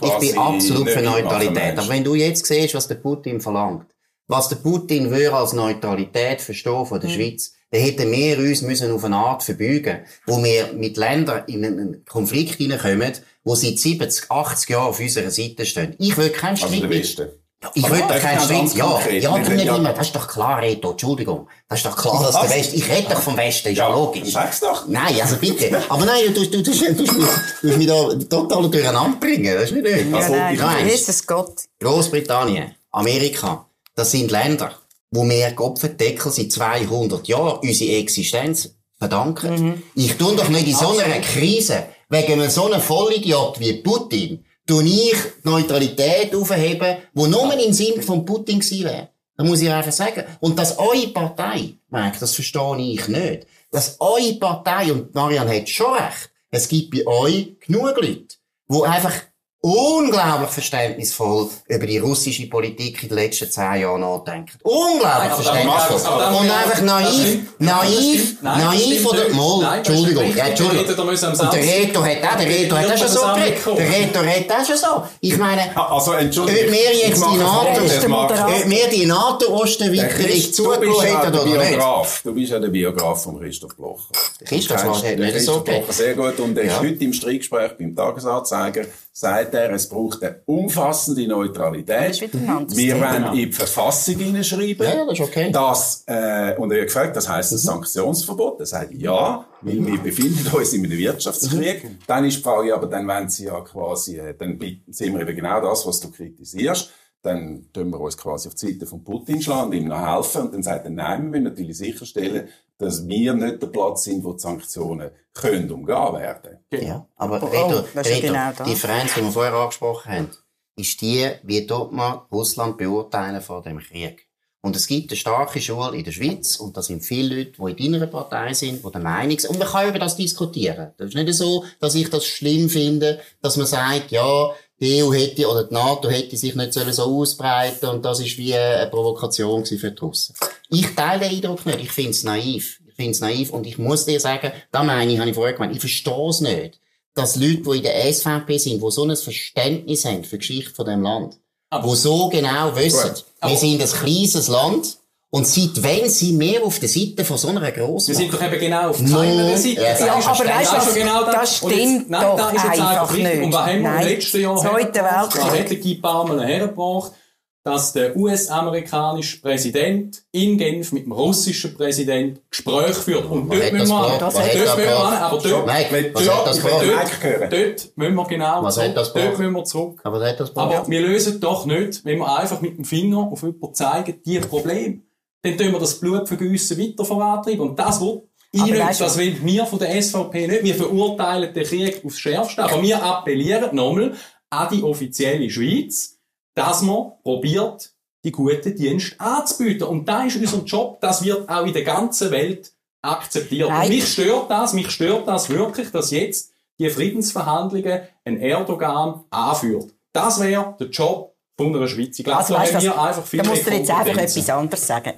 [0.00, 1.78] Ich bin absolut für Neutralität.
[1.78, 3.86] Aber wenn du jetzt siehst, was der Putin verlangt,
[4.28, 8.92] was der Putin würde als Neutralität verstehen von der Schweiz, dann hätten wir uns müssen
[8.92, 13.12] auf eine Art verbeugen, wo wir mit Ländern in einen Konflikt hineinkommen,
[13.42, 15.94] wo seit 70, 80 Jahren auf unserer Seite stehen.
[15.98, 17.28] Ich will keinen Also Streit der Westen.
[17.74, 19.22] Ich Aber will doch keinen ganz Ja, konkret?
[19.22, 19.92] ja, du nicht ja- immer.
[19.92, 20.92] Das ist doch klar, Reto.
[20.92, 21.46] Entschuldigung.
[21.68, 22.50] Das ist doch klar, dass der?
[22.56, 24.32] Westen, ich rede doch vom Westen, ist ja, logisch.
[24.32, 24.86] Sag's doch.
[24.88, 25.82] Nein, also bitte.
[25.88, 27.26] Aber nein, du, du, du, du, du, du,
[27.62, 29.54] du mich da total durcheinander bringen.
[29.54, 30.10] Das ist nicht nötig.
[30.10, 30.90] Ja, Also, nein, ich weiss.
[30.90, 31.54] Jesus Gott.
[31.80, 34.72] Großbritannien, Amerika, das sind Länder,
[35.10, 39.82] wo wir Kopfendeckel seit 200 Jahren unsere Existenz verdanken.
[39.94, 44.84] Ich tue doch nicht in so einer Krise, wegen so einem Vollidiot wie Putin, tue
[44.84, 49.08] ich die Neutralität aufheben, wo nur im Sinn von Putin gewesen wäre.
[49.36, 50.24] Da muss ich einfach sagen.
[50.38, 55.68] Und dass eure Partei, Mark, das verstehe ich nicht, dass eure Partei, und Marian hat
[55.68, 58.36] schon recht, es gibt bei euch genug Leute,
[58.68, 59.14] die einfach
[59.62, 64.52] unglaublich verständnisvoll über die russische Politik in den letzten zehn Jahren nachdenken.
[64.62, 66.00] Unglaublich verständnisvoll.
[66.40, 70.46] Und einfach naiv, naiv, naiv oder, mal, Entschuldigung, ja.
[70.46, 70.86] Entschuldigung.
[70.86, 73.66] Und der Reto hat auch, der Reto hat auch schon so geredet.
[73.76, 74.18] Der Reto
[74.50, 75.02] hat auch schon so.
[75.20, 76.64] Ich meine, Also, Entschuldigung.
[76.64, 81.32] Ob wir jetzt die NATO- ob wir die NATO-Osterweiterung Christ- du bist zugelassen ja hätten
[81.32, 81.68] der oder nicht.
[81.70, 82.20] Biograf.
[82.24, 84.04] Du bist ja der Biograf von Christoph Blocher.
[84.44, 85.60] Christoph kennst hat nicht so.
[85.60, 89.88] Blocher sehr gut und er ist heute im Streitgespräch beim Tagesanzeiger, sagt sagt er, es
[89.88, 92.20] braucht eine umfassende Neutralität.
[92.32, 95.50] Wir wollen in die Verfassung hineinschreiben, Ja, das ist okay.
[95.50, 98.60] dass, äh, und er hat gefragt, das heisst ein Sanktionsverbot.
[98.60, 101.98] Er sagt, ja, weil wir befinden uns in einem Wirtschaftskrieg.
[102.06, 104.58] Dann ist die Frage, aber dann wollen sie ja quasi, äh, dann
[104.88, 106.90] sind wir eben genau das, was du kritisierst.
[107.22, 110.42] Dann tun wir uns quasi auf die Seite von Putin schlagen und ihm noch helfen.
[110.42, 114.24] Und dann sagt er, nein, wir müssen natürlich sicherstellen, dass wir nicht der Platz sind,
[114.24, 116.58] wo die Sanktionen können umgehen werden.
[116.72, 120.30] Ja, aber Oh, Reto, ja Reto, genau die Differenz, die wir vorher angesprochen haben,
[120.76, 124.26] ist die, wie dort man Russland beurteilen vor dem Krieg.
[124.62, 127.86] Und es gibt eine starke Schule in der Schweiz, und da sind viele Leute, die
[127.86, 130.92] in deiner Partei sind, die der Meinung sind, und man kann über das diskutieren.
[130.98, 135.12] Das ist nicht so, dass ich das schlimm finde, dass man sagt, ja, die EU
[135.12, 139.64] hätte, oder die NATO hätte sich nicht so ausbreiten und das ist wie eine Provokation
[139.64, 140.34] für die Russen.
[140.70, 142.79] Ich teile den Eindruck nicht, ich finde es naiv.
[143.00, 145.54] Ich finde es naiv und ich muss dir sagen, da meine ich, habe ich vorher
[145.54, 146.78] gemeint, ich verstehe es nicht,
[147.14, 150.74] dass Leute, die in der SVP sind, die so ein Verständnis haben für die Geschichte
[150.74, 151.38] von dem Land,
[151.70, 153.10] Aber- die so genau wissen,
[153.42, 154.98] wir sind ein kleines Land
[155.30, 158.42] und seit wenn sie mehr auf der Seite von so einer Wir grossen sind doch
[158.42, 159.80] eben genau auf keiner Seite.
[159.80, 160.72] Ja, ja, aber verständlich.
[160.72, 161.34] weißt du genau das.
[161.34, 163.32] Das Und jetzt- stimmt nein, doch das ist jetzt einfach richtig.
[163.34, 163.42] nicht.
[163.44, 164.56] Und was haben wir im letzten Jahr.
[164.56, 167.12] Was hat der Guy Parmel hergebracht?
[167.62, 173.26] Dass der US-amerikanische Präsident in Genf mit dem russischen Präsident Gespräch führt.
[173.30, 174.20] Und Was dort hat müssen das wir, gebracht?
[174.20, 177.50] dort müssen das wir hin, aber dort, Mike, dort, Mike hören.
[177.50, 178.94] dort müssen wir genau Was zurück.
[178.94, 179.38] das Dort gebracht?
[179.40, 180.00] müssen wir zurück.
[180.04, 183.18] Aber das hat das Aber wir lösen doch nicht, wenn wir einfach mit dem Finger
[183.30, 185.00] auf jemanden zeigen, die Probleme.
[185.42, 187.60] Dann tun wir das Blutvergüssen weiter vorantreiben.
[187.60, 188.80] Und das will ich Aber nicht.
[188.80, 190.64] weißt du- Das will wir von der SVP nicht.
[190.64, 192.62] Wir verurteilen den Krieg aufs Schärfste.
[192.64, 194.14] Aber wir appellieren nochmal
[194.50, 196.16] an die offizielle Schweiz,
[196.60, 197.92] dass man probiert,
[198.22, 199.84] die guten Dienste anzubieten.
[199.84, 203.70] Und da ist unser Job, das wird auch in der ganzen Welt akzeptiert.
[203.70, 203.84] Nein.
[203.84, 209.94] Und mich stört das, mich stört das wirklich, dass jetzt die Friedensverhandlungen ein Erdogan anführt.
[210.12, 212.18] Das wäre der Job von einer Schweiz.
[212.18, 214.50] Ich glaube, Also, da weißt, haben wir einfach viel da musst du jetzt einfach etwas
[214.50, 215.12] anderes sagen.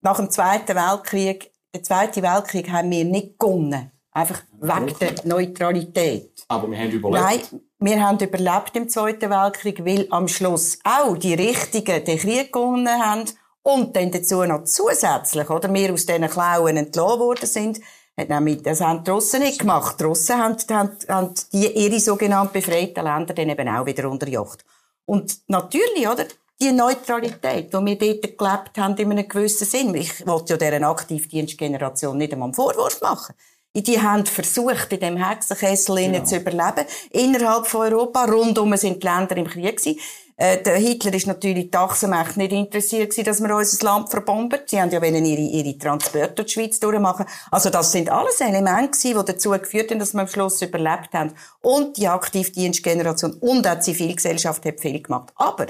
[0.00, 3.90] Nach dem Zweiten Weltkrieg, der Zweite Weltkrieg haben wir nicht gewonnen.
[4.12, 6.44] Einfach wegen der Neutralität.
[6.48, 7.22] Aber wir haben überlebt.
[7.22, 12.52] Nein, wir haben überlebt im Zweiten Weltkrieg, weil am Schluss auch die Richtigen den Krieg
[12.52, 13.24] gewonnen haben
[13.62, 17.80] und dann dazu noch zusätzlich, oder, wir aus diesen Klauen entlassen worden sind.
[18.16, 20.00] Das haben die Russen nicht gemacht.
[20.00, 24.64] Die Russen haben, haben, haben die, ihre sogenannten befreiten Länder dann eben auch wieder unterjocht.
[25.04, 26.24] Und natürlich, oder?
[26.58, 29.94] Die Neutralität, die wir dort gelebt haben, in einem gewissen Sinn.
[29.94, 33.34] Ich wollte ja dieser Aktivdienstgeneration nicht einmal einen Vorwurf machen.
[33.82, 36.24] Die haben versucht, in dem Hexenkessel Genau.
[36.24, 36.86] zu überleben.
[37.10, 39.98] Innerhalb von Europa, rundum sind die Länder im Krieg gewesen.
[40.38, 44.60] Äh, der Hitler ist natürlich die Achsenmächte nicht interessiert gewesen, dass wir unser Land verbomben.
[44.66, 47.24] Sie haben ja wollen ihre, ihre Transporte durch die Schweiz durchmachen.
[47.50, 51.14] Also das sind alles Elemente gewesen, die dazu geführt haben, dass wir am Schluss überlebt
[51.14, 51.32] haben.
[51.62, 55.32] Und die Aktivdienstgeneration und auch die Zivilgesellschaft hat viel gemacht.
[55.36, 55.68] Aber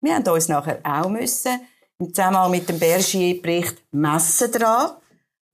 [0.00, 1.60] wir haben uns nachher auch müssen,
[1.98, 4.92] im Zusammenhang mit dem Bergier-Bericht, messen dran,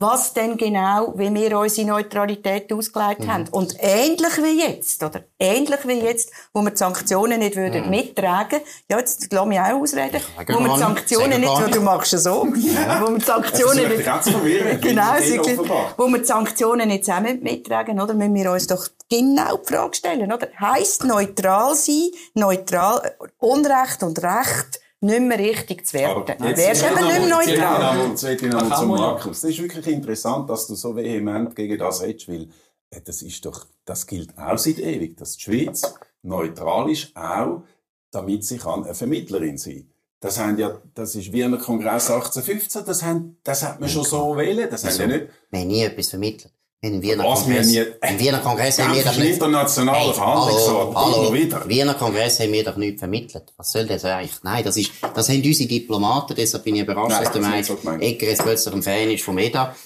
[0.02, 3.48] was denn genau, wie wir unsere Neutralität ausgelegt haben.
[3.50, 5.22] Und ähnlich wie jetzt, oder?
[5.38, 8.60] Ähnlich wie jetzt, wo wir die Sanktionen nicht würden mittragen,
[8.90, 10.80] ja, jetzt lass mich auch ausreden, wo wir die.
[10.80, 11.74] Sanktionen nicht, nicht.
[11.74, 16.24] du machst es so, wo wir die Sanktionen Das ist nicht, genau, wo wir die
[16.24, 18.14] Sanktionen nicht zusammen mittragen, oder?
[18.14, 20.48] Müssen wir uns doch genau die Frage stellen, oder?
[20.58, 26.32] Heisst neutral sein, neutral, äh, Unrecht und Recht nicht mehr richtig zu werten.
[26.32, 28.08] Aber jetzt- Wärst eben nicht mehr neutral.
[28.08, 28.96] Jetzt will ich noch kann ja.
[28.96, 29.40] Markus.
[29.40, 32.48] Das ist wirklich interessant, dass du so vehement gegen das redest, weil
[32.90, 37.62] äh, das ist doch, das gilt auch seit ewig, dass die Schweiz neutral ist, auch
[38.10, 39.88] damit sie kann eine Vermittlerin sein
[40.22, 44.36] das haben ja, das ist Wiener Kongress 1815, das, haben, das hat man schon so
[44.36, 45.30] wählen, das haben ja nicht.
[45.50, 46.52] Wir haben nie etwas vermittelt.
[46.84, 49.34] Im Wiener Was, Kongress, Wiener Kongress haben wir ein nicht...
[49.34, 51.34] internationaler Hey, Verhandlungsort, hallo, immer hallo.
[51.34, 51.68] wieder.
[51.68, 53.54] Wiener Kongress haben wir doch nicht vermittelt.
[53.56, 54.42] Was soll das eigentlich?
[54.42, 57.76] Nein, das ist, das haben unsere Diplomaten, deshalb bin ich überrascht, Nein, dass der so
[57.76, 58.02] gemeint.
[58.02, 59.76] Egger jetzt plötzlich ein Fan ist vom EDA.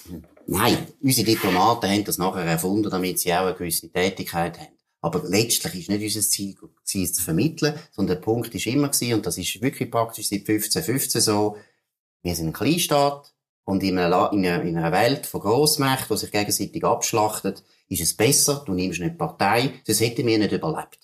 [0.47, 4.69] Nein, unsere Diplomaten haben das nachher erfunden, damit sie auch eine gewisse Tätigkeit haben.
[5.01, 8.89] Aber letztlich ist nicht unser Ziel, gewesen, es zu vermitteln, sondern der Punkt ist immer
[8.89, 11.57] gewesen, und das ist wirklich praktisch seit 1515 so,
[12.23, 13.35] wir sind ein Kleinstaat
[13.67, 17.53] und in einer, in einer, in einer Welt von Grossmächten, die sich gegenseitig abschlachten,
[17.89, 20.99] ist es besser, du nimmst nicht Partei, sonst hätten wir nicht überlebt.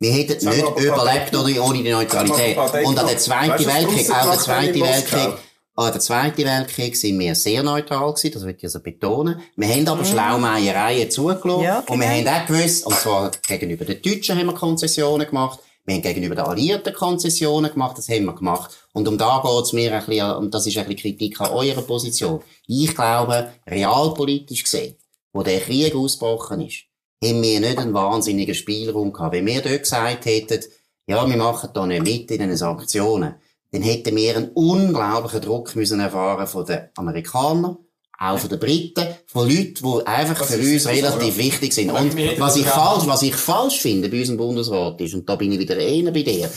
[0.00, 2.56] Wir hätten Sagen nicht überlebt Partei- ohne, die Neutralität.
[2.84, 5.28] Und an der Zweiten Weltkrieg, auch der Zweite Weltkrieg,
[5.76, 9.40] an der Zweiten Weltkrieg sind wir sehr neutral gewesen, das will ich also betonen.
[9.54, 11.62] Wir haben aber Schlaumeiereien zugelassen.
[11.62, 12.30] Ja, Und wir genau.
[12.30, 16.34] haben auch gewusst, und zwar gegenüber den Deutschen haben wir Konzessionen gemacht, wir haben gegenüber
[16.34, 18.76] den Alliierten Konzessionen gemacht, das haben wir gemacht.
[18.92, 21.80] Und um da geht's mir ein bisschen, und das ist ein bisschen Kritik an eurer
[21.80, 22.42] Position.
[22.66, 24.96] Ich glaube, realpolitisch gesehen,
[25.32, 26.84] wo der Krieg ausgebrochen ist,
[27.24, 29.32] haben wir nicht einen wahnsinnigen Spielraum gehabt.
[29.32, 30.62] Wenn wir dort gesagt hätten,
[31.06, 33.36] ja, wir machen da nicht mit in den Sanktionen,
[33.70, 37.78] dann hätten wir einen unglaublichen Druck müssen erfahren von den Amerikanern,
[38.18, 41.44] auch von den Briten, von Leuten, die einfach Das für uns so, relativ ja.
[41.44, 41.90] wichtig sind.
[41.90, 45.52] Und was ich falsch, was ich falsch finde bei unserem Bundesrat ist, und da bin
[45.52, 46.50] ich wieder einer bei dir,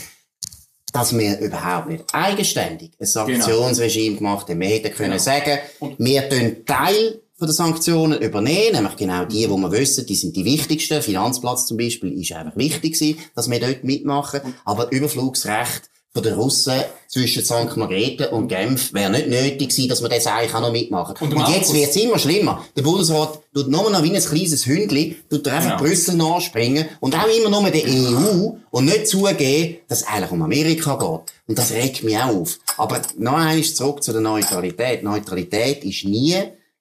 [0.92, 4.60] dass wir überhaupt nicht eigenständig ein Sanktionsregime gemacht haben.
[4.60, 5.58] Wir hätten können sagen,
[5.98, 10.36] wir tun Teil von den Sanktionen übernehmen, nämlich genau die, wo wir wissen, die sind
[10.36, 11.00] die wichtigsten.
[11.00, 14.42] Finanzplatz zum Beispiel ist einfach wichtig gewesen, dass wir dort mitmachen.
[14.64, 17.76] Aber Überflugsrecht von den Russen zwischen St.
[17.76, 21.14] Margrethe und Genf wäre nicht nötig gewesen, dass wir das eigentlich auch noch mitmachen.
[21.20, 22.64] Und Und, jetzt wird's immer schlimmer.
[22.76, 25.82] Der Bundesrat tut nur noch wie ein kleines Hündli, tut einfach Genau.
[25.82, 30.42] Brüssel nachspringen und auch immer nur der EU und nicht zugeben, dass es eigentlich um
[30.42, 31.32] Amerika geht.
[31.46, 32.58] Und das regt mich auch auf.
[32.76, 35.02] Aber noch einmal zurück zu der Neutralität.
[35.02, 36.36] Neutralität ist nie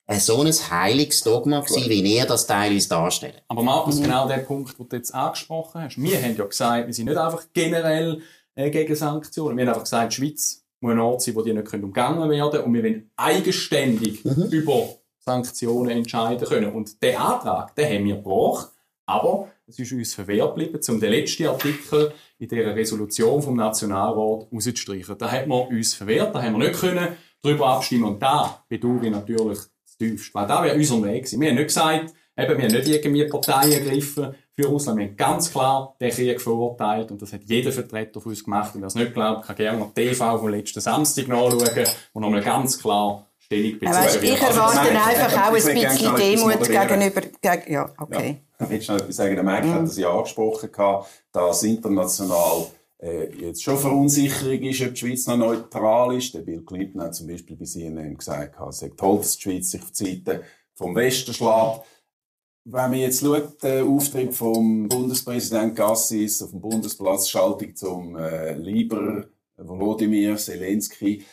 [0.08, 3.44] ein so ein heiliges Dogma gewesen, wie ihr das teilweise darstellt.
[3.48, 6.02] Aber Markus, genau der Punkt, den du jetzt angesprochen hast.
[6.02, 8.22] Wir haben ja gesagt, wir sind nicht einfach generell
[8.56, 9.58] äh, gegen Sanktionen.
[9.58, 12.30] Wir haben einfach gesagt, die Schweiz muss ein Ort sein, wo die nicht können umgangen
[12.30, 16.74] werden und wir wollen eigenständig über Sanktionen entscheiden können.
[16.74, 18.72] Und den Antrag, den haben wir gebracht,
[19.06, 24.48] aber es ist uns verwehrt geblieben, um den letzten Artikel in dieser Resolution vom Nationalrat
[24.52, 25.18] rauszustreichen.
[25.18, 27.10] Da hat man uns verwehrt, da haben wir nicht können
[27.42, 31.42] darüber abstimmen und da bedauere ich natürlich das tiefst, weil da wäre unser Weg gewesen.
[31.42, 35.18] Wir haben nicht gesagt, eben, wir haben nicht irgendwie Parteien ergriffen für Russland, wir haben
[35.18, 38.88] ganz klar den Krieg verurteilt und das hat jeder Vertreter von uns gemacht und wer
[38.88, 42.80] es nicht glaubt, kann gerne noch die TV vom letzten Samstag nachschauen, wo nochmal ganz
[42.80, 44.44] klar Stellung Ja, bezogen ich wird.
[44.44, 48.38] Also, erwarte nein, einfach auch ich ein bisschen noch Demut gegenüber, gegen, ja, okay.
[48.60, 49.36] Ich will schon etwas sagen.
[49.36, 49.74] Der Mike Mhm.
[49.74, 50.70] hat das ja angesprochen,
[51.32, 52.68] dass international
[53.00, 56.34] äh, jetzt schon Verunsicherung ist, ob die Schweiz noch neutral ist.
[56.36, 59.72] Der Bill Clinton hat zum Beispiel bei CNN gesagt, es sei toll, dass die Schweiz
[59.72, 60.44] sich auf die Seite
[60.76, 61.82] vom Westen schlägt.
[62.64, 68.54] Wenn man jetzt schaut, den Auftritt vom Bundespräsident Gassis auf dem Bundesplatz, Schaltung zum äh,
[68.54, 69.26] Lieber
[69.58, 71.26] Volodymyr Zelensky,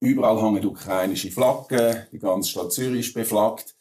[0.00, 3.76] überall hängen ukrainische Flaggen, die ganze Stadt Zürich ist beflaggt.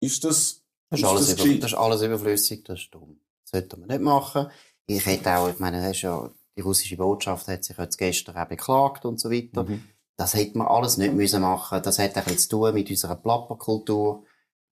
[0.00, 3.20] Ist das, Das ist, ist alles, das über, das ist alles überflüssig, das ist dumm.
[3.42, 4.48] Das sollte man nicht machen.
[4.86, 8.48] Ich hätte auch, ich meine, das ja, die russische Botschaft hat sich jetzt gestern auch
[8.48, 9.64] beklagt und so weiter.
[9.64, 9.82] Mhm.
[10.16, 11.82] Das hätte man alles nicht müssen machen.
[11.82, 14.24] Das hat auch jetzt zu tun mit unserer Plapperkultur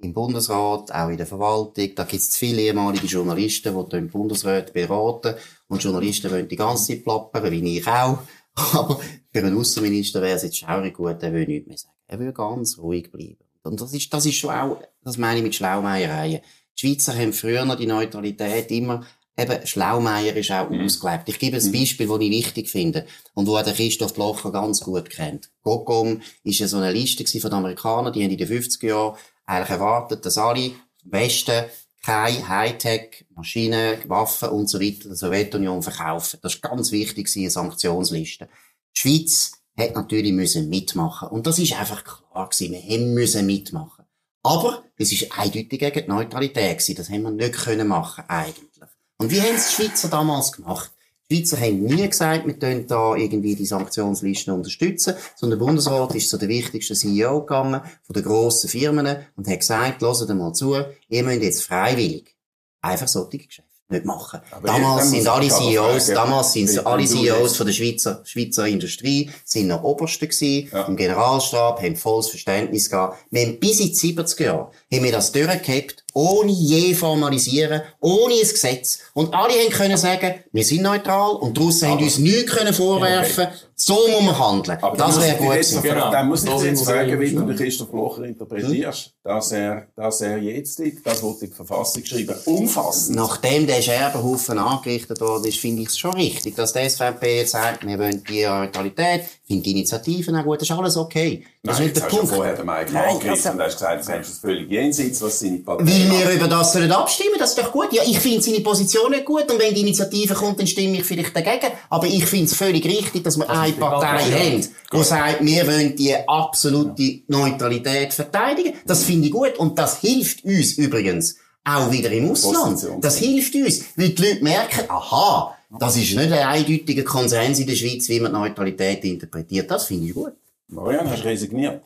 [0.02, 1.94] im Bundesrat, auch in der Verwaltung.
[1.94, 5.34] Da gibt es zu viele ehemalige Journalisten, die den Bundesrat beraten.
[5.68, 8.18] Und Journalisten wollen die ganze Zeit plappern, wie ich auch.
[8.54, 9.00] Aber
[9.32, 11.94] für einen Außenminister wäre es jetzt schaurig gut, er will nichts mehr sagen.
[12.08, 13.38] Er will ganz ruhig bleiben.
[13.62, 16.40] Und das ist, das ist schon auch, das meine ich mit Schlaumeiereien.
[16.76, 19.06] Die Schweizer haben früher noch die Neutralität immer,
[19.38, 21.28] eben, Schlaumeier ist auch ausgelebt.
[21.28, 25.08] Ich gebe ein Beispiel, das ich wichtig finde und wo der Christoph Blocher ganz gut
[25.10, 25.50] kennt.
[25.62, 29.70] GOCOM ist ja so eine Liste von Amerikanern, die haben in den 50er Jahren eigentlich
[29.70, 30.74] erwartet, dass alle im
[31.04, 31.64] Westen
[32.02, 36.40] keine Hightech, Maschinen, Waffen und so weiter der Sowjetunion verkaufen.
[36.42, 38.48] Das ist ganz wichtig, eine Sanktionsliste.
[38.96, 41.28] Die Schweiz hat natürlich müssen mitmachen.
[41.28, 42.72] Und das ist einfach klar gewesen.
[42.72, 44.04] Wir haben müssen mitmachen.
[44.42, 46.96] Aber es ist eindeutig gegen die Neutralität gewesen.
[46.96, 48.90] Das haben wir nicht können machen, eigentlich.
[49.18, 50.90] Und wie haben es die Schweizer damals gemacht?
[51.32, 56.14] Die Schweizer haben nie gesagt, wir tun da irgendwie die Sanktionslisten unterstützen, sondern der Bundesrat
[56.14, 60.52] ist zu den wichtigsten CEO gegangen, von den grossen Firmen, und hat gesagt, hört mal
[60.52, 60.76] zu,
[61.08, 62.36] ihr müsst jetzt freiwillig
[62.82, 64.40] einfach solche Geschäfte nicht machen.
[64.50, 68.66] Aber damals dann sind alle CEOs, fragen, damals sind alle CEOs von der Schweizer, Schweizer
[68.66, 70.82] Industrie, sind noch Oberste gewesen, Ja.
[70.86, 73.18] im Generalstab, haben volles Verständnis gehabt.
[73.30, 78.34] Wir haben bis in die 70er Jahre, haben wir das durchgehabt, ohne je formalisieren, ohne
[78.34, 79.00] ein Gesetz.
[79.14, 82.74] Und alle haben können sagen, wir sind neutral, und die Russen haben uns nichts können
[82.74, 83.48] vorwerfen,
[83.84, 84.78] so muss man handeln.
[84.80, 85.82] Aber das wäre gut jetzt.
[85.82, 86.10] Genau.
[86.10, 90.38] Dann muss ich jetzt fragen, wie du den Christoph Blocher interpretierst, dass er, dass er
[90.38, 93.16] jetzt, das wollte die Verfassung schreiben, umfassend.
[93.16, 97.52] Nachdem der Scherbenhaufen angerichtet worden ist, finde ich es schon richtig, dass die SVP jetzt
[97.52, 101.44] sagt, wir wollen die Neutralität, finde die Initiativen auch gut, das ist alles okay.
[101.64, 102.34] Das Nein, ist nicht der du Punkt.
[102.34, 105.58] vorher den Mike Nein, angegriffen also- und hast gesagt, das ist völlig jenseits, was seine
[105.58, 107.92] Partei Weil wir über das sollen abstimmen, das ist doch gut.
[107.92, 111.04] Ja, ich finde seine Position nicht gut und wenn die Initiative kommt, dann stimme ich
[111.04, 111.72] vielleicht dagegen.
[111.88, 114.38] Aber ich finde es völlig richtig, dass wir eine Partei ja.
[114.38, 118.74] haben, die sagt, wir wollen die absolute Neutralität verteidigen.
[118.86, 122.86] Das finde ich gut und das hilft uns übrigens auch wieder im Ausland.
[123.00, 127.66] Das hilft uns, weil die Leute merken, aha, das ist nicht ein eindeutiger Konsens in
[127.66, 129.70] der Schweiz, wie man Neutralität interpretiert.
[129.70, 130.32] Das finde ich gut.
[130.68, 131.82] Marianne, hast du resigniert?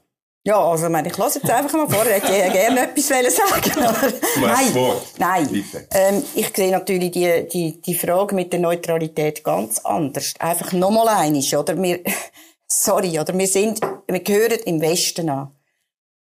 [0.46, 3.84] Ja, also, ich meine, ich lasse jetzt einfach mal vor, ich hätte gerne etwas sagen
[3.84, 4.12] aber.
[5.18, 5.48] Nein.
[5.48, 5.88] Bitte.
[5.90, 10.34] Ähm, ich sehe natürlich die, die, die Frage mit der Neutralität ganz anders.
[10.38, 11.76] Einfach nochmal einisch, oder?
[11.82, 11.98] Wir,
[12.68, 13.36] sorry, oder?
[13.36, 15.50] Wir sind, wir gehören im Westen an.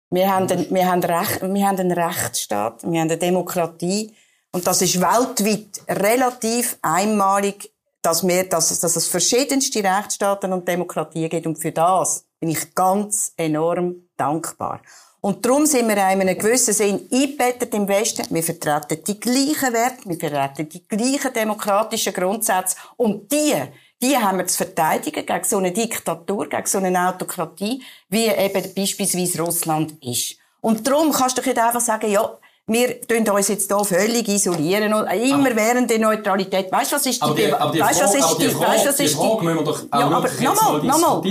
[0.09, 4.15] Wir haben, einen, wir, haben Recht, wir haben einen Rechtsstaat, wir haben eine Demokratie.
[4.53, 11.29] Und das ist weltweit relativ einmalig, dass, wir, dass, dass es verschiedenste Rechtsstaaten und Demokratien
[11.29, 11.47] gibt.
[11.47, 14.81] Und für das bin ich ganz enorm dankbar.
[15.21, 18.27] Und darum sind wir in einem gewissen Sinn eingebettet im Westen.
[18.29, 22.77] Wir vertreten die gleichen Werte, wir vertreten die gleichen demokratischen Grundsätze.
[22.97, 23.55] Und die,
[24.03, 28.75] die haben wir zu verteidigen gegen so eine Diktatur, gegen so eine Autokratie, wie eben
[28.75, 30.37] beispielsweise Russland ist.
[30.61, 34.95] Und darum kannst du nicht einfach sagen, ja, wir tun uns jetzt hier völlig isolieren
[34.95, 36.73] und immer aber, während der Neutralität.
[36.73, 38.87] Weißt du, was ist die, aber die, aber die weißt, was ist die, Frage, weißt,
[38.87, 41.27] was ist die Frage müssen wir doch auch ja, aber nochmal, nochmal,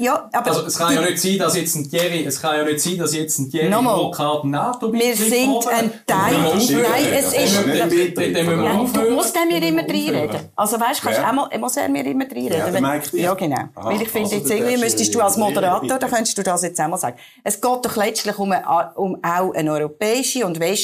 [0.00, 2.64] ja, aber also, es kann ja nicht sein, dass jetzt ein Thierry, es kann ja
[2.64, 8.94] nicht sein, dass jetzt ein Thierry Burkhardt NATO Wir sind ein Teil, nein, es ist,
[8.94, 10.48] du musst dem mir immer reinreden.
[10.56, 11.30] Also weißt, kannst ja.
[11.30, 12.82] auch muss er mir immer reinreden.
[12.82, 13.56] Ja, ja genau.
[13.56, 16.80] Aha, Weil ich finde, jetzt irgendwie müsstest du als Moderator, da könntest du das jetzt
[16.80, 17.18] auch mal sagen.
[17.44, 18.54] Es geht doch letztlich um,
[18.94, 20.77] um auch eine europäische und westliche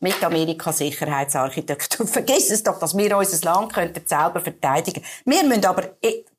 [0.00, 2.06] mit Amerika Sicherheitsarchitektur.
[2.08, 5.02] Vergiss es doch, dass wir unser Land könnten selber verteidigen.
[5.24, 5.90] Wir müssen aber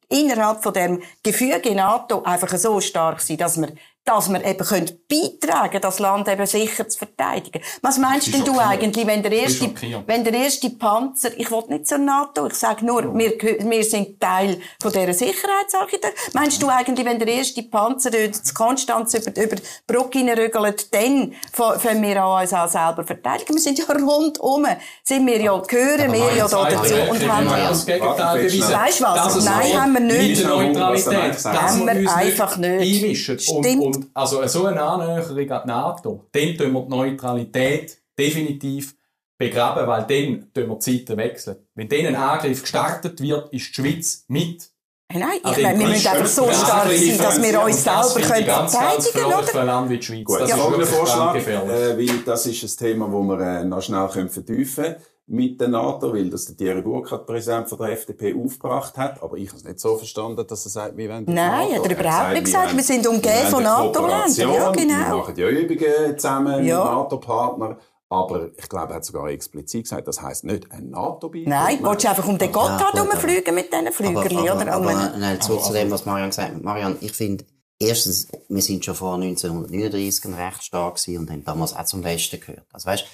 [0.09, 3.69] innerhalb von dem Gefüge NATO einfach so stark sein, dass wir
[4.05, 7.61] dass wir eben können beitragen das Land eben sicher zu verteidigen.
[7.81, 9.73] Was meinst denn du eigentlich, wenn der erste,
[10.05, 13.17] wenn der erste Panzer, ich will nicht zur NATO, ich sage nur, oh.
[13.17, 16.11] wir, wir sind Teil von dieser Sicherheitsarchitektur.
[16.33, 21.33] Meinst du eigentlich, wenn der erste Panzer zu Konstanz über, über die Brücke rügelt, dann
[21.81, 23.53] können wir uns auch selber verteidigen?
[23.53, 24.65] Wir sind ja rundum,
[25.03, 28.73] sind wir ja, gehören wir ja da dazu und haben das Gegenteil bewiesen.
[28.73, 29.45] Weißt du was?
[29.45, 30.43] Nein, haben wir nicht.
[30.43, 31.45] Neutralität.
[31.45, 33.41] Haben wir einfach nicht.
[33.41, 33.92] Stimmt.
[33.93, 38.95] Und also so eine Annäherung an die NATO, dann tun wir die Neutralität definitiv
[39.37, 41.57] begraben, weil dann tun wir die Zeiten wechseln.
[41.75, 44.72] Wenn dann ein Angriff gestartet wird, ist die Schweiz mit
[45.11, 49.99] Nein, ich meine, wir müssen einfach so stark sein, dass wir uns selber können verteidigen
[49.99, 50.23] können.
[50.23, 50.55] Gut, das ja.
[50.55, 54.83] ist ein Vorschlag, äh, weil das ist ein Thema, das wir äh, noch schnell vertiefen
[54.83, 54.95] können
[55.27, 59.23] mit der NATO, weil das der Thierry Burkhardt, Präsident von der FDP, aufgebracht hat.
[59.23, 61.75] Aber ich habe es nicht so verstanden, dass er sagt, wir wollen Nein, NATO.
[61.75, 62.75] hat er überhaupt nicht gesagt.
[62.75, 64.53] Wir sind umgeben von NATO-Ländern.
[64.53, 64.93] Ja, genau.
[64.93, 66.83] Wir machen ja Übungen zusammen ja.
[66.83, 67.77] mit NATO-Partnern.
[68.13, 71.47] Aber ich glaube, er hat sogar explizit gesagt, das heisst nicht ein NATO-Beitritt.
[71.47, 74.73] Nein, du willst einfach um den Gotthard ja, herumfliegen mit diesen Flügerli, aber, oder?
[74.73, 76.63] Aber, aber nein, zurück zu dem, was Marian gesagt hat.
[76.63, 77.45] Marian, ich finde,
[77.79, 82.39] erstens, wir sind schon vor 1939 ein Rechtsstaat gewesen und haben damals auch zum Westen
[82.39, 82.67] gehört.
[82.71, 83.05] Also weißt,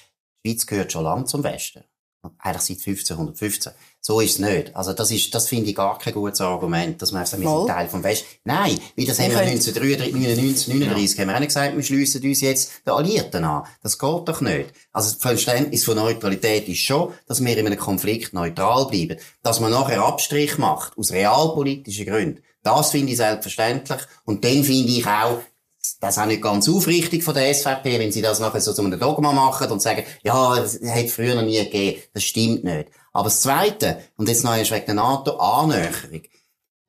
[0.44, 1.84] die Schweiz gehört schon lange zum Westen.
[2.38, 3.72] Eigentlich seit 1515.
[4.02, 4.76] So ist es nicht.
[4.76, 7.68] Also das ist, das finde ich gar kein gutes Argument, dass man sagt, wir sind
[7.68, 8.26] Teil vom West.
[8.44, 11.22] Nein, wie das haben wir 1933, 1939 ja.
[11.22, 13.64] haben wir auch nicht gesagt, wir schliessen uns jetzt den Alliierten an.
[13.82, 14.74] Das geht doch nicht.
[14.92, 19.18] Also das Verständnis von Neutralität ist schon, dass wir in einem Konflikt neutral bleiben.
[19.42, 22.44] Dass man nachher Abstrich macht, aus realpolitischen Gründen.
[22.64, 24.02] Das finde ich selbstverständlich.
[24.26, 25.40] Und dann finde ich auch,
[26.00, 28.84] das ist auch nicht ganz aufrichtig von der SVP, wenn sie das nachher so zu
[28.84, 32.02] einem Dogma machen und sagen, ja, das hat früher noch nie gegeben.
[32.14, 32.88] Das stimmt nicht.
[33.12, 36.22] Aber das Zweite, und jetzt noch wegen der NATO-Annäherung.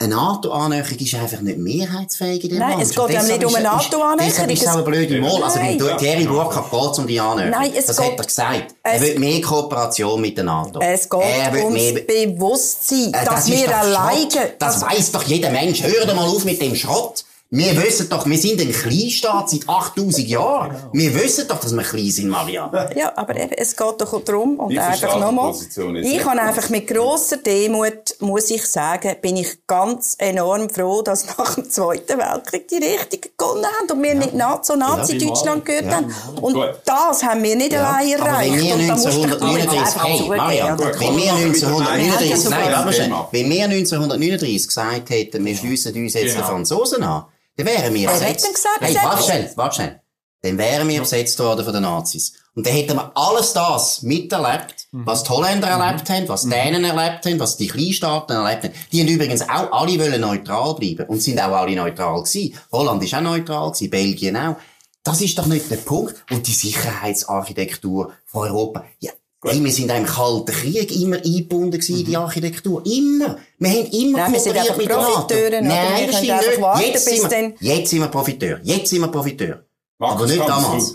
[0.02, 2.82] Eine NATO-Annäherung ist einfach nicht mehrheitsfähig in dem Nein, Land.
[2.84, 4.18] es geht ja nicht um eine NATO-Annäherung.
[4.18, 5.42] Deshalb ist es auch eine blöde Moll.
[5.42, 7.50] Also, wenn Thierry Burkhardt geht um die Annäherung.
[7.50, 8.74] Nein, es das geht, hat er gesagt.
[8.82, 10.80] Er will mehr Kooperation mit der NATO.
[10.80, 11.20] Es geht
[11.64, 12.00] ums mehr...
[12.04, 14.52] Bewusstsein, äh, dass das wir alleine...
[14.58, 15.82] Das weiss doch jeder Mensch.
[15.82, 17.24] Hör doch mal auf mit dem Schrott.
[17.52, 20.70] Wir wissen doch, wir sind ein Kleinstaat seit 8000 Jahren.
[20.70, 20.90] Genau.
[20.92, 22.70] Wir wissen doch, dass wir klein sind, Maria.
[22.94, 25.52] Ja, aber eben, es geht doch darum, und einfach nochmal,
[26.00, 31.26] ich kann einfach mit grosser Demut, muss ich sagen, bin ich ganz enorm froh, dass
[31.36, 34.14] nach dem Zweiten Weltkrieg die Richtigen gewonnen haben und wir ja.
[34.14, 35.92] nicht Nazi, Nazi ja, Deutschland gehört ja.
[35.96, 36.14] haben.
[36.40, 36.80] Und Gut.
[36.84, 37.84] das haben wir nicht ja.
[37.84, 38.52] allein erreicht.
[38.52, 45.56] Wenn wir 1939, hey, Maria, wenn wir 1939, nein, wenn wir 1939 gesagt hätten, wir
[45.56, 46.36] schliessen uns jetzt genau.
[46.36, 47.24] den Franzosen an,
[47.64, 48.52] dann wären wir besetzt.
[48.52, 50.00] Gesagt, hey, warte schnell, warte schnell.
[50.42, 52.32] Dann wären wir besetzt worden von den Nazis.
[52.54, 55.06] Und dann hätten wir alles das miterlebt, mhm.
[55.06, 55.82] was die Holländer mhm.
[55.82, 58.74] erlebt haben, was die Dänen erlebt haben, was die Kleinstaaten erlebt haben.
[58.92, 62.54] Die haben übrigens auch alle wollen neutral bleiben und sind auch alle neutral gewesen.
[62.72, 64.56] Holland ist auch neutral gewesen, Belgien auch.
[65.02, 66.14] Das ist doch nicht der Punkt.
[66.30, 68.84] Und die Sicherheitsarchitektur von Europa.
[68.98, 72.16] Ja, Hey, wir sind im Kalten Krieg immer eingebunden in die mhm.
[72.16, 72.84] Architektur.
[72.84, 73.38] Immer.
[73.58, 75.62] Wir haben immer Nein, wir sind einfach Profiteure.
[75.62, 76.94] Nein, das stimmt nicht.
[76.94, 78.60] Jetzt sind, wir, jetzt sind wir Profiteur.
[78.62, 79.64] Jetzt sind wir Profiteur.
[80.02, 80.94] Aber nicht damals.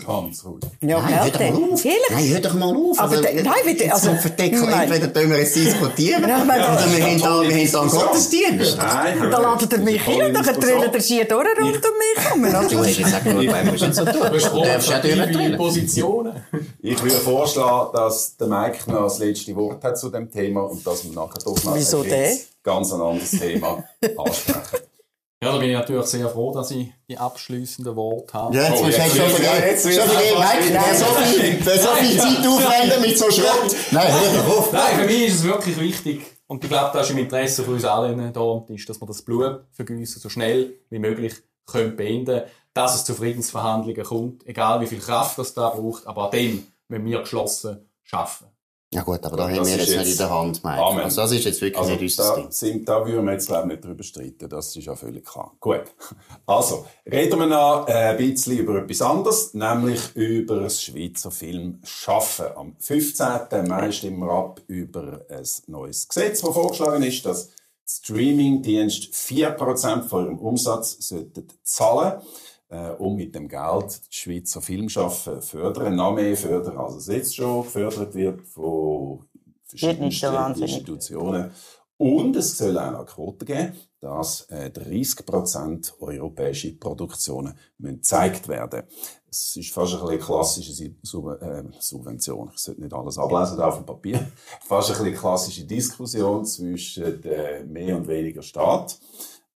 [0.80, 1.84] Ja, nein, hör doch mal auf.
[1.84, 2.00] Ehrlich?
[2.10, 2.98] Nein, hör doch mal auf.
[2.98, 6.86] Aber also, nein, bitte, also, verdecken, entweder tun wir jetzt diskutieren, oder wir haben da,
[6.96, 8.76] wir haben da einen Gottesdienst.
[8.78, 12.24] Nein, da ladet er mich hin und dann trillt er schier durch rund um mich
[12.24, 12.68] herum.
[12.68, 14.14] Du hast jetzt auch nur beim so tun.
[14.52, 15.56] Du darfst ja durchdrillen.
[15.56, 16.32] Positionen.
[16.82, 20.84] Ich würde vorschlagen, dass der Mike noch das letzte Wort hat zu dem Thema und
[20.86, 23.84] dass wir nachher doch mal Wieso ein ganz ein anderes Thema
[24.18, 24.86] ansprechen.
[25.46, 28.56] Ja, da bin ich natürlich sehr froh, dass ich die abschließenden Worte habe.
[28.56, 29.92] Ja, jetzt Oh, musst du jetzt schon jetzt schon
[30.38, 30.78] Mike, still.
[30.84, 33.76] wer so viel, wer so viel Zeit aufwenden mit so Schrott.
[33.90, 34.72] Nein, hör doch auf.
[34.72, 36.20] Nein, für mich ist es wirklich wichtig.
[36.48, 39.06] Und ich glaube, das ist im Interesse von uns allen da und ist, dass wir
[39.06, 41.34] das Blutvergießen so schnell wie möglich
[41.66, 42.42] können beenden
[42.74, 46.66] dass es zu Friedensverhandlungen kommt, egal wie viel Kraft das da braucht, aber an dem
[46.88, 48.48] müssen wir geschlossen schaffen.
[48.94, 50.80] Ja gut, aber da haben wir jetzt nicht in der Hand, Mike.
[50.80, 51.00] Amen.
[51.04, 52.44] Also das ist jetzt wirklich Also, nicht unser Ding.
[52.44, 54.48] da, sind, da würden wir jetzt, glaube ich, nicht drüber streiten.
[54.48, 55.54] Das ist ja völlig klar.
[55.60, 55.82] Gut.
[56.46, 61.80] Also, reden wir noch äh, ein bisschen über etwas anderes, nämlich über das Schweizer Film
[61.82, 62.46] Schaffen.
[62.54, 63.66] Am 15.
[63.66, 67.50] Mai stimmen wir ab über ein neues Gesetz, das vorgeschlagen ist, dass
[67.88, 72.20] Streamingdienst 4% von ihrem Umsatz sollten zahlen
[72.68, 77.36] äh, um mit dem Geld das Schweizer Filmschaffen fördern, noch mehr fördern, als es jetzt
[77.36, 79.24] schon gefördert wird von
[79.64, 80.78] so wahnsinnig.
[80.78, 81.50] Institutionen.
[81.98, 88.82] Und es soll auch eine Quote geben, dass äh, 30% europäische Produktionen müssen gezeigt werden
[89.30, 92.50] Es ist fast ein bisschen eine klassische äh, Subvention.
[92.54, 94.18] Ich sollte nicht alles ablesen auf dem Papier.
[94.66, 99.00] Fast ein bisschen eine klassische Diskussion zwischen äh, mehr und weniger Staat.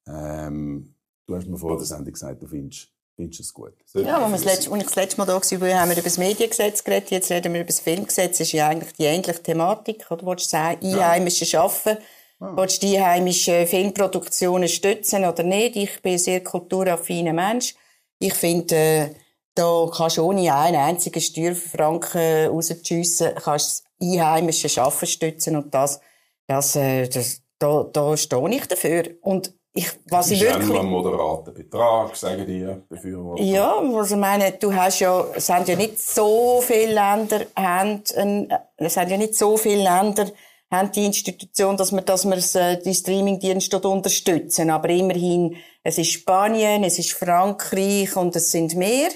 [0.07, 0.95] Ähm,
[1.27, 2.89] du hast mir vor der Sendung gesagt, du findest,
[3.21, 3.75] findest es gut.
[3.95, 7.11] Ja, als das ich das letzte Mal da war, haben wir über das Mediengesetz geredet,
[7.11, 8.39] jetzt reden wir über das Filmgesetz.
[8.39, 10.07] Das ist ja eigentlich die ähnliche Thematik.
[10.11, 12.03] Oder willst du sagen, Einheimische arbeiten?
[12.39, 15.77] Willst du die einheimischen Filmproduktionen stützen oder nicht?
[15.77, 17.75] Ich bin ein sehr kulturaffiner Mensch.
[18.19, 19.11] Ich finde, äh,
[19.55, 25.75] da kannst du ohne einen einzigen Steuerfranken rauszuschiessen, kannst du das einheimische Schaffen stützen und
[25.75, 26.01] das,
[26.47, 29.05] das, äh, das, da, da stehe ich dafür.
[29.21, 30.67] Und ich, was Das ich wirklich...
[30.67, 33.43] nur ein moderater Betrag, sagen die Befürworter.
[33.43, 38.03] Ja, also ich meine, du hast ja, es haben ja nicht so viele Länder, haben,
[38.17, 40.27] ein, es haben ja nicht so viele Länder,
[40.71, 44.71] haben die Institution, dass wir, dass wir äh, die Streamingdienste dort unterstützen.
[44.71, 49.11] Aber immerhin, es ist Spanien, es ist Frankreich und es sind mehr.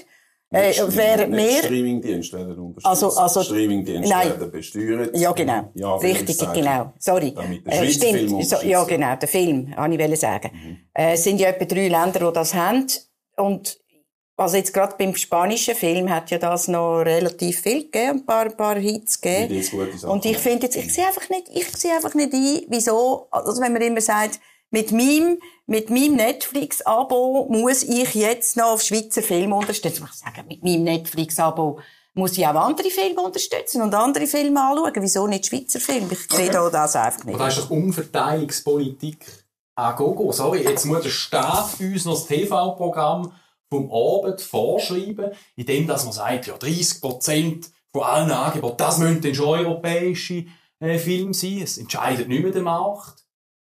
[0.55, 2.85] Äh, während nicht mehr, Streamingdienste werden unterstützt.
[2.85, 4.29] Also- also- Streamingdienste Nein.
[4.29, 5.17] werden besteuert.
[5.17, 5.71] ja, genau.
[5.75, 6.53] Ja, Richtig, Anführungszeichen.
[6.63, 6.93] genau.
[6.99, 7.31] Sorry.
[7.35, 8.45] Damit der Äh, stimmt.
[8.45, 9.15] So, ja, genau.
[9.15, 10.51] Der Film, wollte ich sagen.
[10.53, 10.77] Mhm.
[10.93, 12.87] Äh, es sind ja etwa drei Länder, die das haben.
[13.37, 13.77] Und,
[14.37, 18.45] also jetzt gerade beim spanischen Film hat ja das noch relativ viel gegeben, ein paar,
[18.45, 19.63] ein paar Hits gegeben.
[20.07, 23.61] Und ich finde jetzt, ich sehe einfach nicht, ich sehe einfach nicht ein, wieso, also
[23.61, 24.39] wenn man immer sagt,
[24.75, 30.05] mit meinem, mit meinem Netflix-Abo muss ich jetzt noch auf Schweizer Filme unterstützen.
[30.11, 31.79] Ich sage, mit meinem Netflix-Abo
[32.13, 34.91] muss ich auch andere Filme unterstützen und andere Filme anschauen.
[34.99, 36.09] Wieso nicht Schweizer Filme?
[36.11, 37.35] Ich sehe da das einfach nicht.
[37.35, 39.25] Aber das ist doch Umverteilungspolitik
[39.75, 40.33] an Gogo.
[40.33, 43.31] Sorry, jetzt muss der Staat uns noch das TV-Programm
[43.69, 49.35] vom Abend vorschreiben, indem dass man sagt, ja, 30% von allen Angeboten, das müssen dann
[49.35, 50.45] schon europäische
[50.81, 51.61] äh, Filme sein.
[51.63, 53.24] Es entscheidet nicht mehr der Markt.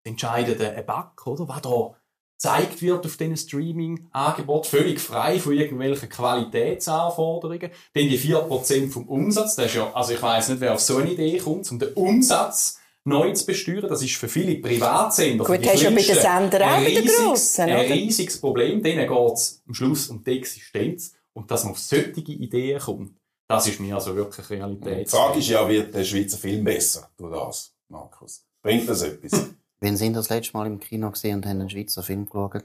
[0.03, 1.47] Entscheidet ein Back, oder?
[1.47, 1.95] Was da
[2.43, 7.71] gezeigt wird auf diesen Streaming-Angeboten, völlig frei von irgendwelchen Qualitätsanforderungen.
[7.93, 10.97] Dann die 4% vom Umsatz, das ist ja, also ich weiss nicht, wer auf so
[10.97, 13.87] eine Idee kommt, um den Umsatz neu zu besteuern.
[13.87, 16.97] Das ist für viele Privatsender, für Gut, die hast ja bei den auch bei den
[16.97, 18.83] riesiges- Grossen, Ein riesiges Problem.
[18.83, 21.13] Denen geht es am Schluss um die Existenz.
[21.33, 23.15] Und dass man auf solche Ideen kommt,
[23.47, 25.07] das ist mir also wirklich Realität.
[25.07, 28.45] Die Frage ist ja, wird der Schweizer Film besser durch das, Markus?
[28.61, 29.49] Bringt das etwas?
[29.83, 32.63] Wann sind das letzte Mal im Kino gesehen und haben einen Schweizer Film geschaut?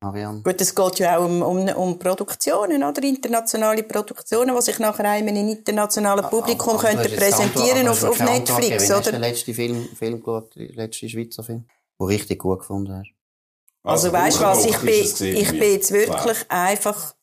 [0.00, 0.42] Marianne?
[0.44, 3.02] Gut, es geht ja auch um, um, um Produktionen, oder?
[3.02, 8.70] Internationale Produktionen, die sich nachher einem internationalen Publikum Aber- aber präsentieren auf, auf Netflix, gegeben.
[8.70, 9.10] Wann hast du oder?
[9.10, 11.58] den letzten Film, Film geschaut, den letzten Schweizer Film?
[11.58, 11.68] Den
[11.98, 13.10] du richtig gut gefunden hast?
[13.82, 16.00] Also weißt du was, ich bin, ich bin jetzt Klar.
[16.24, 17.14] wirklich einfach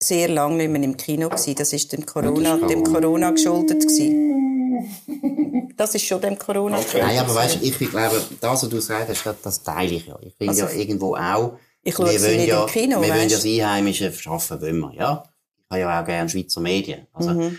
[0.00, 1.56] sehr lange nicht mehr im Kino gewesen.
[1.56, 3.00] Das ist dem Corona, dem Corona.
[3.00, 5.56] Corona geschuldet gewesen.
[5.80, 7.00] Das ist schon dem Corona Okay.
[7.00, 10.06] Nein, aber weißt du, ich glaube, das, was du gesagt hast, das, das teile ich
[10.06, 10.18] ja.
[10.20, 13.08] Ich finde Also, ja irgendwo auch, Ich schaue sie nicht ja, im Kino, wir wollen
[13.08, 15.22] ja weißt das Einheimische schaffen, wollen wir, ja.
[15.24, 17.06] Ich habe ja auch gerne Schweizer Medien.
[17.14, 17.58] Also, Mhm.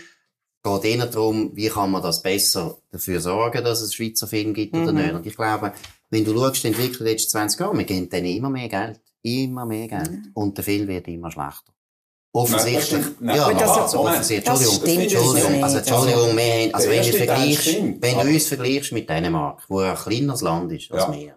[0.62, 4.54] es geht eher darum, wie kann man das besser dafür sorgen, dass es Schweizer Film
[4.54, 4.98] gibt oder Mhm.
[4.98, 5.14] nicht.
[5.14, 5.72] Und ich glaube,
[6.10, 9.00] wenn du schaust, die Entwicklung der letzten 20 Jahre, wir geben denen immer mehr Geld.
[9.22, 10.12] Immer mehr Geld.
[10.12, 10.30] Mhm.
[10.34, 11.72] Und der Film wird immer schlechter.
[12.34, 13.04] Offensichtlich.
[13.20, 13.36] Nein.
[13.36, 14.44] Nein, ja, das- also, offensichtlich.
[14.44, 14.88] das Entschuldigung.
[14.88, 15.64] stimmt Entschuldigung.
[15.64, 17.66] Also, Entschuldigung, wir haben, also, wenn du vergleichst,
[18.00, 21.12] wenn du uns vergleichst mit Dänemark, wo ein kleines Land ist als Ja.
[21.12, 21.34] wir,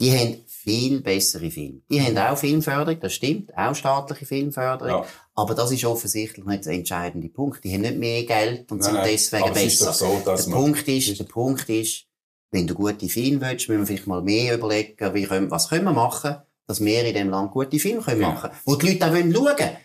[0.00, 1.80] die haben viel bessere Filme.
[1.90, 5.02] Die haben auch Filmförderung, das stimmt, auch staatliche Filmförderung.
[5.02, 5.06] Ja.
[5.34, 7.62] Aber das ist offensichtlich nicht der entscheidende Punkt.
[7.62, 9.08] Die haben nicht mehr Geld und Nein, sind nein.
[9.12, 9.84] deswegen ist besser.
[9.86, 12.04] doch so, der Punkt ist, der Punkt ist,
[12.52, 15.84] wenn du gute Filme willst, müssen wir vielleicht mal mehr überlegen, wie können, was können
[15.84, 16.36] wir machen,
[16.66, 18.28] dass wir in dem Land gute Filme können Ja.
[18.30, 19.76] machen, wo die Leute auch schauen wollen.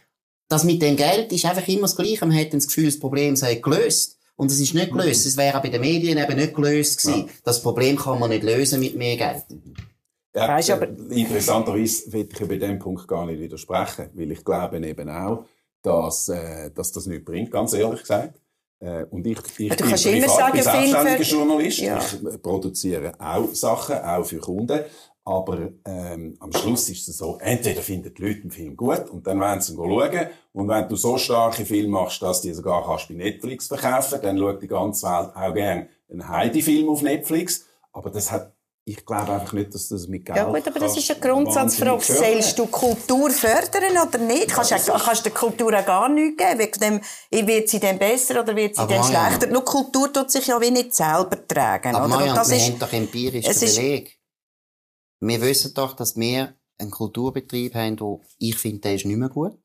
[0.52, 2.26] Das mit dem Geld ist einfach immer das Gleiche.
[2.26, 4.18] Man hat das Gefühl, das Problem sei gelöst.
[4.36, 5.26] Und es ist nicht gelöst.
[5.26, 7.28] Es wäre auch bei den Medien eben nicht gelöst gewesen.
[7.28, 7.34] Ja.
[7.46, 9.44] Das Problem kann man nicht lösen mit mehr Geld.
[10.36, 14.44] Ja, Weißt aber- äh, interessanterweise will ich bei dem Punkt gar nicht widersprechen, weil ich
[14.44, 15.46] glaube eben auch,
[15.84, 18.42] dass, äh, dass das nichts bringt, ganz ehrlich gesagt.
[18.80, 22.00] Äh, und ich, ich du bin privat, sagen, bin selbstständiger Journalist, Ja.
[22.00, 24.82] ich produziere auch Sachen, auch für Kunden,
[25.24, 29.28] aber ähm, am Schluss ist es so, entweder finden die Leute den Film gut und
[29.28, 32.54] dann wollen sie ihn schauen und wenn du so starke Filme machst, dass du die
[32.54, 37.02] sogar kannst bei Netflix verkaufen dann schaut die ganze Welt auch gerne einen Heidi-Film auf
[37.02, 38.54] Netflix, aber das hat
[38.84, 42.02] ich glaube einfach nicht, dass das mit Geld Ja gut, aber das ist eine Grundsatzfrage.
[42.02, 44.48] Sollst du Kultur fördern oder nicht?
[44.50, 46.60] Kannst du kannst der Kultur auch gar nichts geben?
[46.60, 47.02] Wegen
[47.32, 49.48] dem, wird sie dann besser oder wird sie Aber dann schlechter?
[49.48, 51.94] Nur Kultur tut sich ja wie nicht selber tragen.
[51.96, 52.16] Aber oder?
[52.16, 54.21] Marianne, das wir ist, haben doch empirisch es den ist- Beleg.
[55.22, 59.30] Wir wissen doch, dass wir einen Kulturbetrieb haben, wo ich finde, der ist nicht mehr
[59.30, 59.58] gut.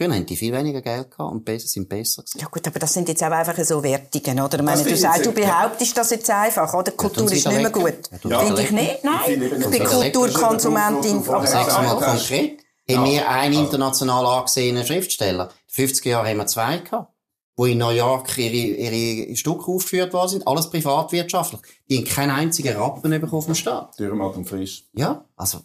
[0.00, 2.38] Früher haben die viel weniger Geld gehabt und besser, sind besser gewesen.
[2.40, 4.58] ja gut, aber das sind jetzt auch einfach so Wertungen, oder?
[4.58, 6.92] Ich meine, du sagst, du behauptest das jetzt einfach, oder?
[6.92, 8.08] Kultur tun's ist nicht mehr gut.
[8.24, 9.42] Ja, Finde ich nicht, nein.
[9.42, 9.84] Ich bin.
[9.84, 11.28] Kulturkonsumentin.
[11.28, 12.60] Aber- Sag's vorher mal konkret.
[12.90, 15.50] Haben wir einen international angesehenen Schriftsteller?
[15.76, 17.12] In den 50er Jahren haben wir zwei gehabt,
[17.58, 20.46] wo in New York ihre, ihre Stücke aufgeführt worden sind.
[20.46, 21.60] Alles privatwirtschaftlich.
[21.90, 23.98] Die haben keinen einzigen Rappen bekommen auf dem Staat.
[23.98, 24.84] Dürrematt und frisch.
[24.94, 25.58] Ja, also.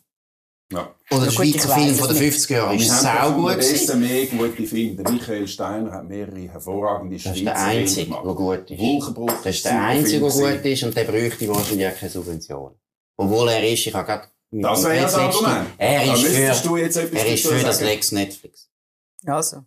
[0.71, 0.89] Ja.
[1.11, 2.33] Oder der gut, ich Schweizer Film von den nicht.
[2.39, 3.73] 50er Jahren ist Wir haben sau doch gut am gewesen.
[3.73, 4.95] besten mehr gute Filme.
[5.03, 8.25] Der Michael Steiner hat mehrere hervorragende Das ist Schweizer der Filme Einzige, gemacht.
[8.25, 8.79] der gut ist.
[8.79, 12.11] Wolkenbruch Das ist der Einzige, der Film gut ist und der bräuchte wahrscheinlich auch keine
[12.11, 12.71] Subvention.
[13.17, 15.67] Obwohl er ist, ich habe gerade Das wäre das letzten- Argument.
[15.77, 17.81] Er ist für, du jetzt etwas er ist für das.
[17.81, 18.69] Lex Netflix.
[19.27, 19.57] Also,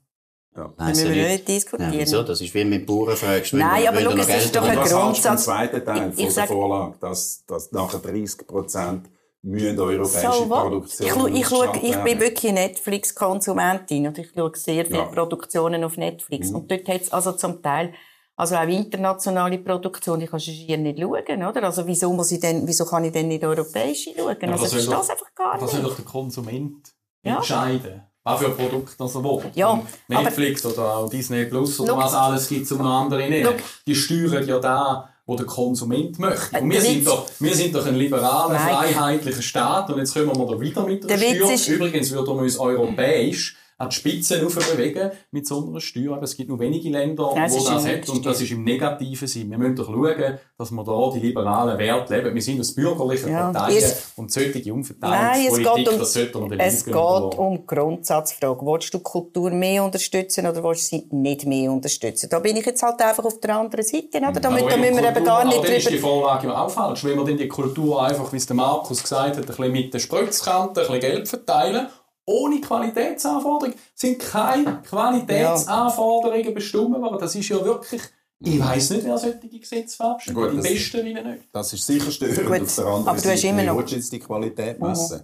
[0.57, 0.73] Ja.
[0.77, 1.93] Nein, müssen wir nicht diskutieren.
[1.93, 2.23] Ja, wieso?
[2.23, 3.53] Das ist wie mit Bauern fragst.
[3.53, 4.91] wenn Nein, aber schau, es ist doch ein was bekommst.
[4.91, 7.99] hältst du vom Grundsatz- zweiten Teil Ich- von ich der sag- Vorlage, dass, dass nachher
[7.99, 9.11] 30 Prozent
[9.43, 10.47] müssen europäische So?
[10.47, 15.05] Produktionen Ich, ich, schau- ausgestrahlt ich bin wirklich Netflix-Konsumentin und ich schaue sehr viele Ja.
[15.07, 16.51] Produktionen auf Netflix.
[16.51, 16.57] Mhm.
[16.57, 17.93] Und dort hat es also zum Teil
[18.39, 21.63] also auch internationale Produktionen, die kannst du schier nicht schauen, oder?
[21.63, 24.37] Also wieso muss ich denn, wieso kann ich denn nicht europäische schauen?
[24.43, 25.91] Ja, also das das ist das einfach gar Das soll nicht.
[25.93, 26.93] doch der Konsument
[27.23, 27.37] Ja.
[27.37, 28.03] entscheiden.
[28.33, 29.43] Was für ein Produkt das er will.
[29.55, 31.99] Ja, Und Netflix oder auch Disney Plus oder Schau.
[31.99, 33.47] was alles gibt zum anderen nehmen.
[33.57, 33.65] Schau.
[33.87, 36.59] Die steuern ja da, wo der Konsument möchte.
[36.59, 40.13] Und Äh, wir der sind, doch, wir sind doch ein liberaler, freiheitlicher Staat und jetzt
[40.15, 41.75] kommen wir da wieder mit der, Der Steuer.
[41.77, 46.15] Übrigens würden wir uns europäisch an die Spitze bewegen mit so einer Steuer.
[46.15, 48.09] Aber es gibt nur wenige Länder, Nein, wo das hat.
[48.09, 49.51] Und das ist im negativen Sinn.
[49.51, 52.35] Wir müssen doch schauen, dass wir da die liberalen Werte leben.
[52.35, 55.85] Wir sind aus bürgerlichen Ja, Parteien es- und solche Nein, es Umverteilungspolitik,
[56.25, 58.65] geht um, es geht um die Grundsatzfrage.
[58.67, 62.29] Willst du Kultur mehr unterstützen oder willst du sie nicht mehr unterstützen?
[62.31, 64.33] Da bin ich jetzt halt einfach auf der anderen Seite, oder?
[64.33, 66.09] Da, mü- da müssen wir eben gar aber nicht dann ist die drüber...
[66.09, 67.05] Vorlage ja auch falsch.
[67.05, 69.93] Wenn wir dann die Kultur einfach, wie es der Markus gesagt hat, ein bisschen mit
[69.93, 71.89] den Spritzkanten, ein bisschen Geld verteilen,
[72.27, 77.19] ohne Qualitätsanforderungen, sind keine Qualitätsanforderungen bestimmt worden.
[77.21, 78.03] Das ist ja wirklich,
[78.41, 80.35] ich weiss nicht, wer solche Gesetze verabschiedet.
[80.37, 81.45] Gut, Die Besten will nicht.
[81.53, 82.37] Das ist sicher störend.
[82.47, 83.79] Gut, Auf der anderen aber du hast Seite, immer wie noch- Mhm.
[83.79, 85.21] willst du jetzt die Qualität messen?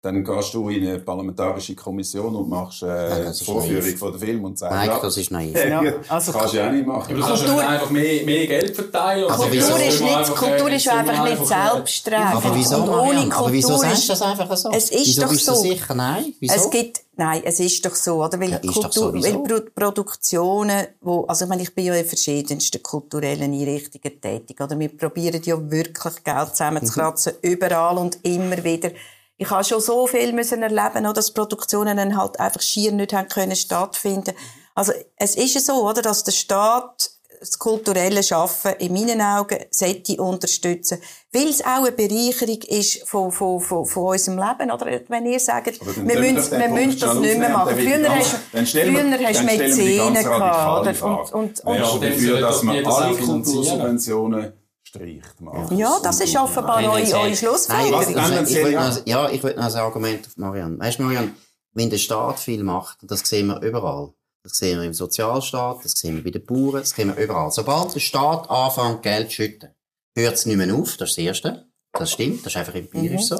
[0.00, 3.98] Dann gehst du in eine parlamentarische Kommission und machst äh, die ist Vorführung naiv.
[3.98, 5.54] von dem Film und sagst, Mike, ja, das ist naiv.
[5.68, 7.04] ja, also- das kannst du ja auch nicht machen.
[7.12, 9.28] Aber du kannst ja Kultur- nicht einfach mehr, mehr Geld verteilen.
[9.28, 12.44] Aber wieso- das Kultur ist, nicht, einfach, äh, Kultur ist jetzt einfach nicht äh, selbsttragend.
[12.46, 13.34] Aber wieso, Und ohne?
[13.36, 14.70] Aber wieso Kultur sagst ist- du das einfach so?
[14.72, 15.52] Es ist wieso doch bist so.
[15.54, 15.94] du sicher?
[15.96, 16.54] Nein, wieso?
[16.54, 18.38] Es gibt, nein, es ist doch so, oder?
[18.38, 21.94] Weil Ja, ist doch Kultur, weil Pro Produktionen, wo, also ich meine, ich bin ja
[21.96, 24.78] in verschiedensten kulturellen Einrichtungen tätig, oder?
[24.78, 27.50] Wir probieren ja wirklich Geld zusammenzukratzen, Mhm.
[27.50, 28.90] überall und immer wieder.
[29.38, 33.12] Ich habe schon so viel müssen erleben, oder, dass Produktionen dann halt einfach schier nicht
[33.12, 34.34] haben können stattfinden.
[34.74, 39.58] Also, es ist ja so, oder, dass der Staat das kulturelle Schaffen in meinen Augen
[39.70, 40.98] sollte unterstützen,
[41.32, 45.00] weil es auch eine Bereicherung ist von, von, von, von unserem Leben, oder?
[45.08, 47.74] Wenn ihr sagt, wir müssen, wir müssen das nicht mehr machen.
[47.76, 51.06] Früher hast, früher du radikale gehabt, oder?
[51.06, 53.16] Und, und, und, du dann dafür, dass man alle.
[53.16, 54.52] Kultursubventionen
[54.88, 55.40] streicht?
[55.40, 55.78] Markus?
[55.78, 58.16] ja, das ist offenbar eure, eure ich, Schlussfolgerung.
[58.16, 58.88] Also, ich, ja.
[58.88, 60.78] noch, ja, ich will noch ein Argument auf Marianne.
[60.78, 61.34] Weißt du, Marianne,
[61.72, 64.12] wenn der Staat viel macht, und das sehen wir überall.
[64.42, 67.50] Das sehen wir im Sozialstaat, das sehen wir bei den Bauern, das sehen wir überall.
[67.50, 69.70] Sobald der Staat anfängt, Geld zu schütten,
[70.14, 70.96] hört es nicht mehr auf.
[70.96, 71.68] Das ist das Erste.
[71.92, 72.44] Das stimmt.
[72.44, 73.36] Das ist einfach empirisch so.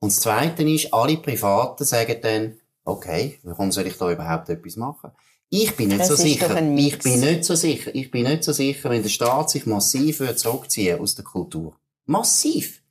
[0.00, 4.76] Und das Zweite ist, alle Privaten sagen dann, okay, warum soll ich da überhaupt etwas
[4.76, 5.10] machen?
[5.50, 6.50] Ich bin nicht Es so sicher.
[6.76, 7.94] Ich bin nicht so sicher.
[7.94, 11.76] Ich bin nicht so sicher, wenn der Staat sich massiv zurückziehen aus der Kultur.
[12.04, 12.82] Massiv.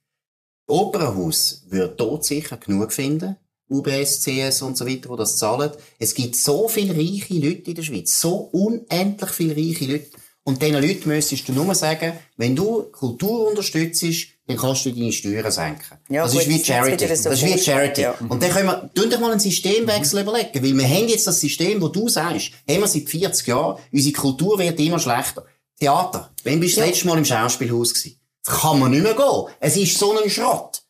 [0.67, 3.37] Opernhaus würde dort sicher genug finden.
[3.69, 5.71] UBS, CS und so weiter, die das zahlen.
[5.99, 8.19] Es gibt so viele reiche Leute in der Schweiz.
[8.19, 10.16] So unendlich viele reiche Leute.
[10.47, 14.05] Und diesen Leuten müsstest du nur sagen, wenn du Kultur unterstützt,
[14.47, 15.97] dann kannst du deine Steuern senken.
[16.07, 17.03] Ja, das gut, ist wie das Charity.
[17.03, 18.01] wieder so das ist wie Charity.
[18.03, 18.15] ja.
[18.29, 20.63] Und dann können wir, tun doch mal einen Systemwechsel überlegen.
[20.63, 24.13] Weil wir haben jetzt das System, wo du sagst, haben wir seit 40 Jahren, unsere
[24.13, 25.43] Kultur wird immer schlechter.
[25.81, 26.31] Theater.
[26.45, 28.17] Wann bist du das letzte Mal im Schauspielhaus gewesen?
[28.45, 29.43] Das kann man nicht mehr gehen.
[29.59, 30.81] Es ist so ein Schrott.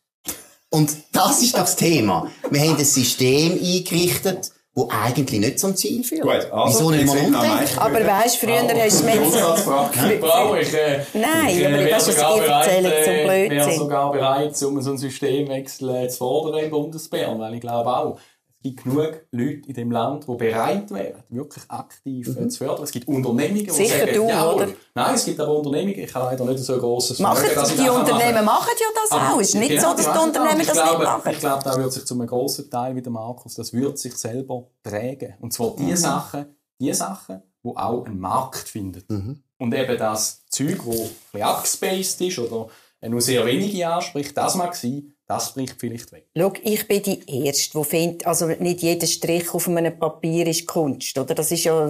[0.70, 2.30] Und das ist das Thema.
[2.48, 6.22] Wir haben ein System eingerichtet, wo eigentlich nicht zum Ziel führt.
[6.22, 7.78] Gut, also, Wieso nicht mal wir sind am umdenken?
[7.78, 10.20] Aber weißt, früher hast du.
[10.20, 13.50] Bravo, ich, äh, Nein, ich, äh, aber das ist bereit, Erzählung zum äh, Blödsinn.
[13.50, 17.90] wäre sogar bereit, um so einen Systemwechsel äh, zu fordern im Bundesbären, weil ich glaube
[17.90, 18.20] auch,
[18.60, 22.82] es gibt genug Leute in dem Land, die bereit wären, wirklich aktiv äh, zu fördern.
[22.82, 24.54] Es gibt Unternehmungen, die Sicher sagen, du, jawohl.
[24.54, 24.68] oder?
[24.96, 27.76] Nein, es gibt aber Unternehmungen, ich habe leider nicht so ein grosses Machen dass die
[27.76, 29.40] das Unternehmen machen machen ja das aber auch.
[29.40, 31.30] Es ist nicht genau, so, dass die Unternehmen das glaube, nicht machen.
[31.30, 34.16] Ich glaube, da wird sich zu einem grossen Teil, wie der Markus, das wird sich
[34.16, 35.34] selber tragen.
[35.40, 35.96] Und zwar die Mhm.
[35.96, 36.46] Sachen,
[36.80, 39.04] die Sachen, wo auch einen Markt finden.
[39.08, 39.42] Mhm.
[39.58, 42.68] Und eben das Zeug, wo ein abgespaced ist oder
[43.06, 46.26] nur sehr wenige anspricht, das mag sein, das bricht vielleicht weg.
[46.34, 50.66] Schau, ich bin die Erste, die findet, also nicht jeder Strich auf einem Papier ist
[50.66, 51.34] Kunst, oder?
[51.34, 51.86] Das ist ja,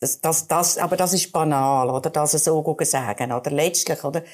[0.00, 2.10] das, das, das, aber das ist banal, oder?
[2.10, 3.50] Das so sagen, oder?
[3.52, 4.24] Letztlich, oder?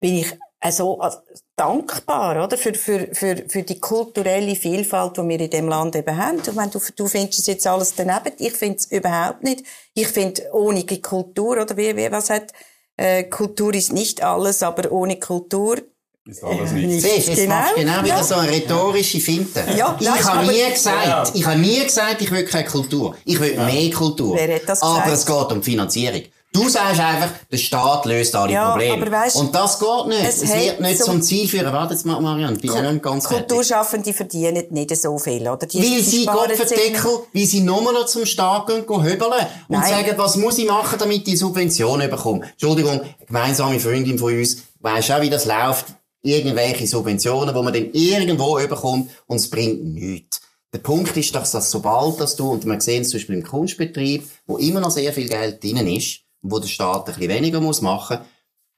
[0.00, 0.38] Bin ich
[0.70, 1.18] so also,
[1.56, 2.58] dankbar, oder?
[2.58, 6.42] Für, für, für, für die kulturelle Vielfalt, die wir in dem Land eben haben.
[6.46, 8.32] Ich meine, du, du findest es jetzt alles daneben.
[8.38, 9.64] Ich finde es überhaupt nicht.
[9.94, 12.52] Ich finde, ohne die Kultur, oder wie, wie, was hat,
[12.98, 15.78] äh, Kultur ist nicht alles, aber ohne Kultur
[16.26, 16.86] Ist alles nicht.
[16.86, 17.02] nicht.
[17.02, 17.54] Siehst, jetzt Genau.
[17.56, 18.24] machst du genau wieder Ja.
[18.24, 19.62] so eine rhetorische Finte.
[19.76, 23.14] Ja, ich nein, habe aber- nie gesagt, ich habe nie gesagt, ich will keine Kultur.
[23.26, 24.34] Ich will mehr Kultur.
[24.36, 25.12] Wer hat das aber gesagt?
[25.18, 26.22] es geht um Finanzierung.
[26.50, 29.02] Du sagst einfach, der Staat löst alle Ja, Probleme.
[29.02, 30.20] aber weisst, Und das geht nicht.
[30.24, 31.72] es Es, wird nicht zum- zum Ziel führen.
[31.72, 33.24] Warte jetzt mal, Marianne, bin ich nicht ganz.
[33.24, 35.66] Kulturschaffende verdienen nicht so viel, oder?
[35.66, 39.40] Die, Weil sie Kopfendeckel, weil sie nur noch zum Staat gehen, gehen höbeln und
[39.80, 39.90] Nein.
[39.90, 42.42] sagen, was muss ich machen, damit ich die Subventionen bekomme.
[42.52, 45.86] Entschuldigung, eine gemeinsame Freundin von uns, weiss auch, wie das läuft.
[46.24, 50.40] Irgendwelche Subventionen, wo man dann irgendwo bekommt und es bringt nichts.
[50.72, 53.44] Der Punkt ist, dass das sobald dass du, und wir sehen es zum Beispiel im
[53.44, 57.28] Kunstbetrieb, wo immer noch sehr viel Geld drin ist, und wo der Staat ein bisschen
[57.28, 58.18] weniger muss machen,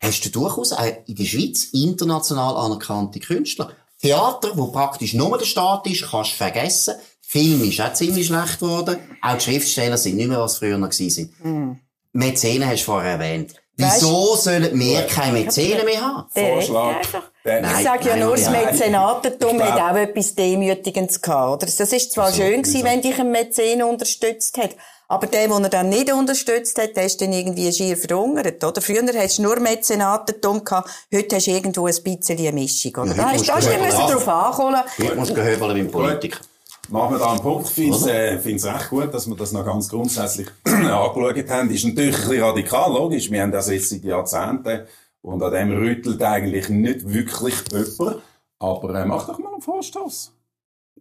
[0.00, 3.72] hast du durchaus auch in der Schweiz international anerkannte Künstler.
[4.02, 6.96] Theater, wo praktisch nur der Staat ist, kannst du vergessen.
[7.22, 8.98] Film ist auch ziemlich schlecht geworden.
[9.22, 11.80] Auch die Schriftsteller sind nicht mehr, was früher noch gewesen sind.
[12.12, 13.54] Mäzenen hast du vorher erwähnt.
[13.78, 16.24] Wieso sollen wir keine Mäzenen mehr haben?
[16.32, 16.96] Vorschlag.
[16.96, 17.22] einfach.
[17.44, 18.64] Der- Ich Nein, sage ja nein, nur, das nein.
[18.64, 21.62] Mäzenatentum hat auch etwas Demütigendes gehabt.
[21.62, 21.70] Oder?
[21.76, 22.42] Das ist zwar Wieso?
[22.42, 24.70] schön gewesen, wenn dich ein Mäzen unterstützt hat.
[25.08, 28.80] Aber der, den er dann nicht unterstützt hat, der ist dann irgendwie schier verhungert, oder?
[28.82, 33.10] Früher hast du nur Mäzenatentum gehabt, heute hast du irgendwo ein bisschen eine Mischung, oder?
[33.10, 34.80] Ja, Da hast da musst hast du du drauf ankommen.
[34.98, 36.40] Heute muss gehöbeln beim Politiker.
[36.88, 37.68] Machen wir da einen Punkt.
[37.68, 41.70] Ich finde es äh, recht gut, dass wir das noch ganz grundsätzlich angeschaut haben.
[41.70, 43.30] Ist natürlich ein bisschen radikal, logisch.
[43.30, 44.86] Wir haben das jetzt seit Jahrzehnten
[45.22, 48.22] und an dem rüttelt eigentlich nicht wirklich jemand.
[48.58, 50.32] Aber äh, mach doch mal einen Vorstoß.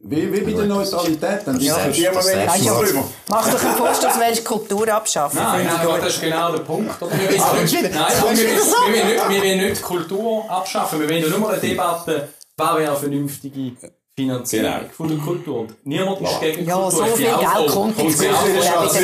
[0.08, 1.42] Wie, wie bei der Neutralität.
[1.46, 2.70] Dann Ja, das wenigstens sagst du.
[2.86, 3.04] drüber.
[3.30, 5.40] Mach doch einen Vorstoß, willst Kultur abschaffen.
[5.42, 6.02] Nein, nein, aber gut.
[6.06, 7.02] das ist genau der Punkt.
[7.02, 7.12] Oder?
[7.12, 11.00] Wir wollen Ah, nein, das aber wir, wollen- wir, nicht, wir wollen nicht Kultur abschaffen.
[11.00, 12.28] Wir wollen ja nur eine Debatte,
[12.58, 13.72] was wäre eine vernünftige
[14.18, 14.90] Finanzierung Genau.
[14.96, 15.60] von der Kultur.
[15.62, 16.92] Und niemand ist gegen Ja, Kultur.
[16.92, 19.02] so viel auch Geld kommt jetzt sehr wieder sehr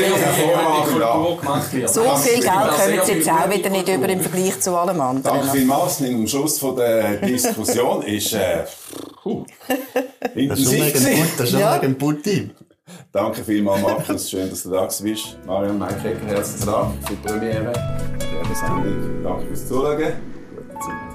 [1.74, 1.90] wird.
[1.90, 5.02] So viel Geld kommen sehr sie jetzt auch wieder nicht über im Vergleich zu allem
[5.02, 5.24] anderen.
[5.38, 6.02] Danke vielmals.
[6.02, 8.64] Am Schluss von der Diskussion ist äh,
[10.36, 10.94] intensiv
[11.38, 11.72] das ist Ja.
[11.72, 12.52] ein Putin.
[13.12, 14.30] Danke vielmals, Markus.
[14.30, 15.38] Schön, dass du da bist.
[15.46, 17.74] Marion Mike Hecker, herzlichen Dank für die Premiere.
[19.24, 19.98] Danke fürs Zuschauen.
[19.98, 21.11] Gute Zeit.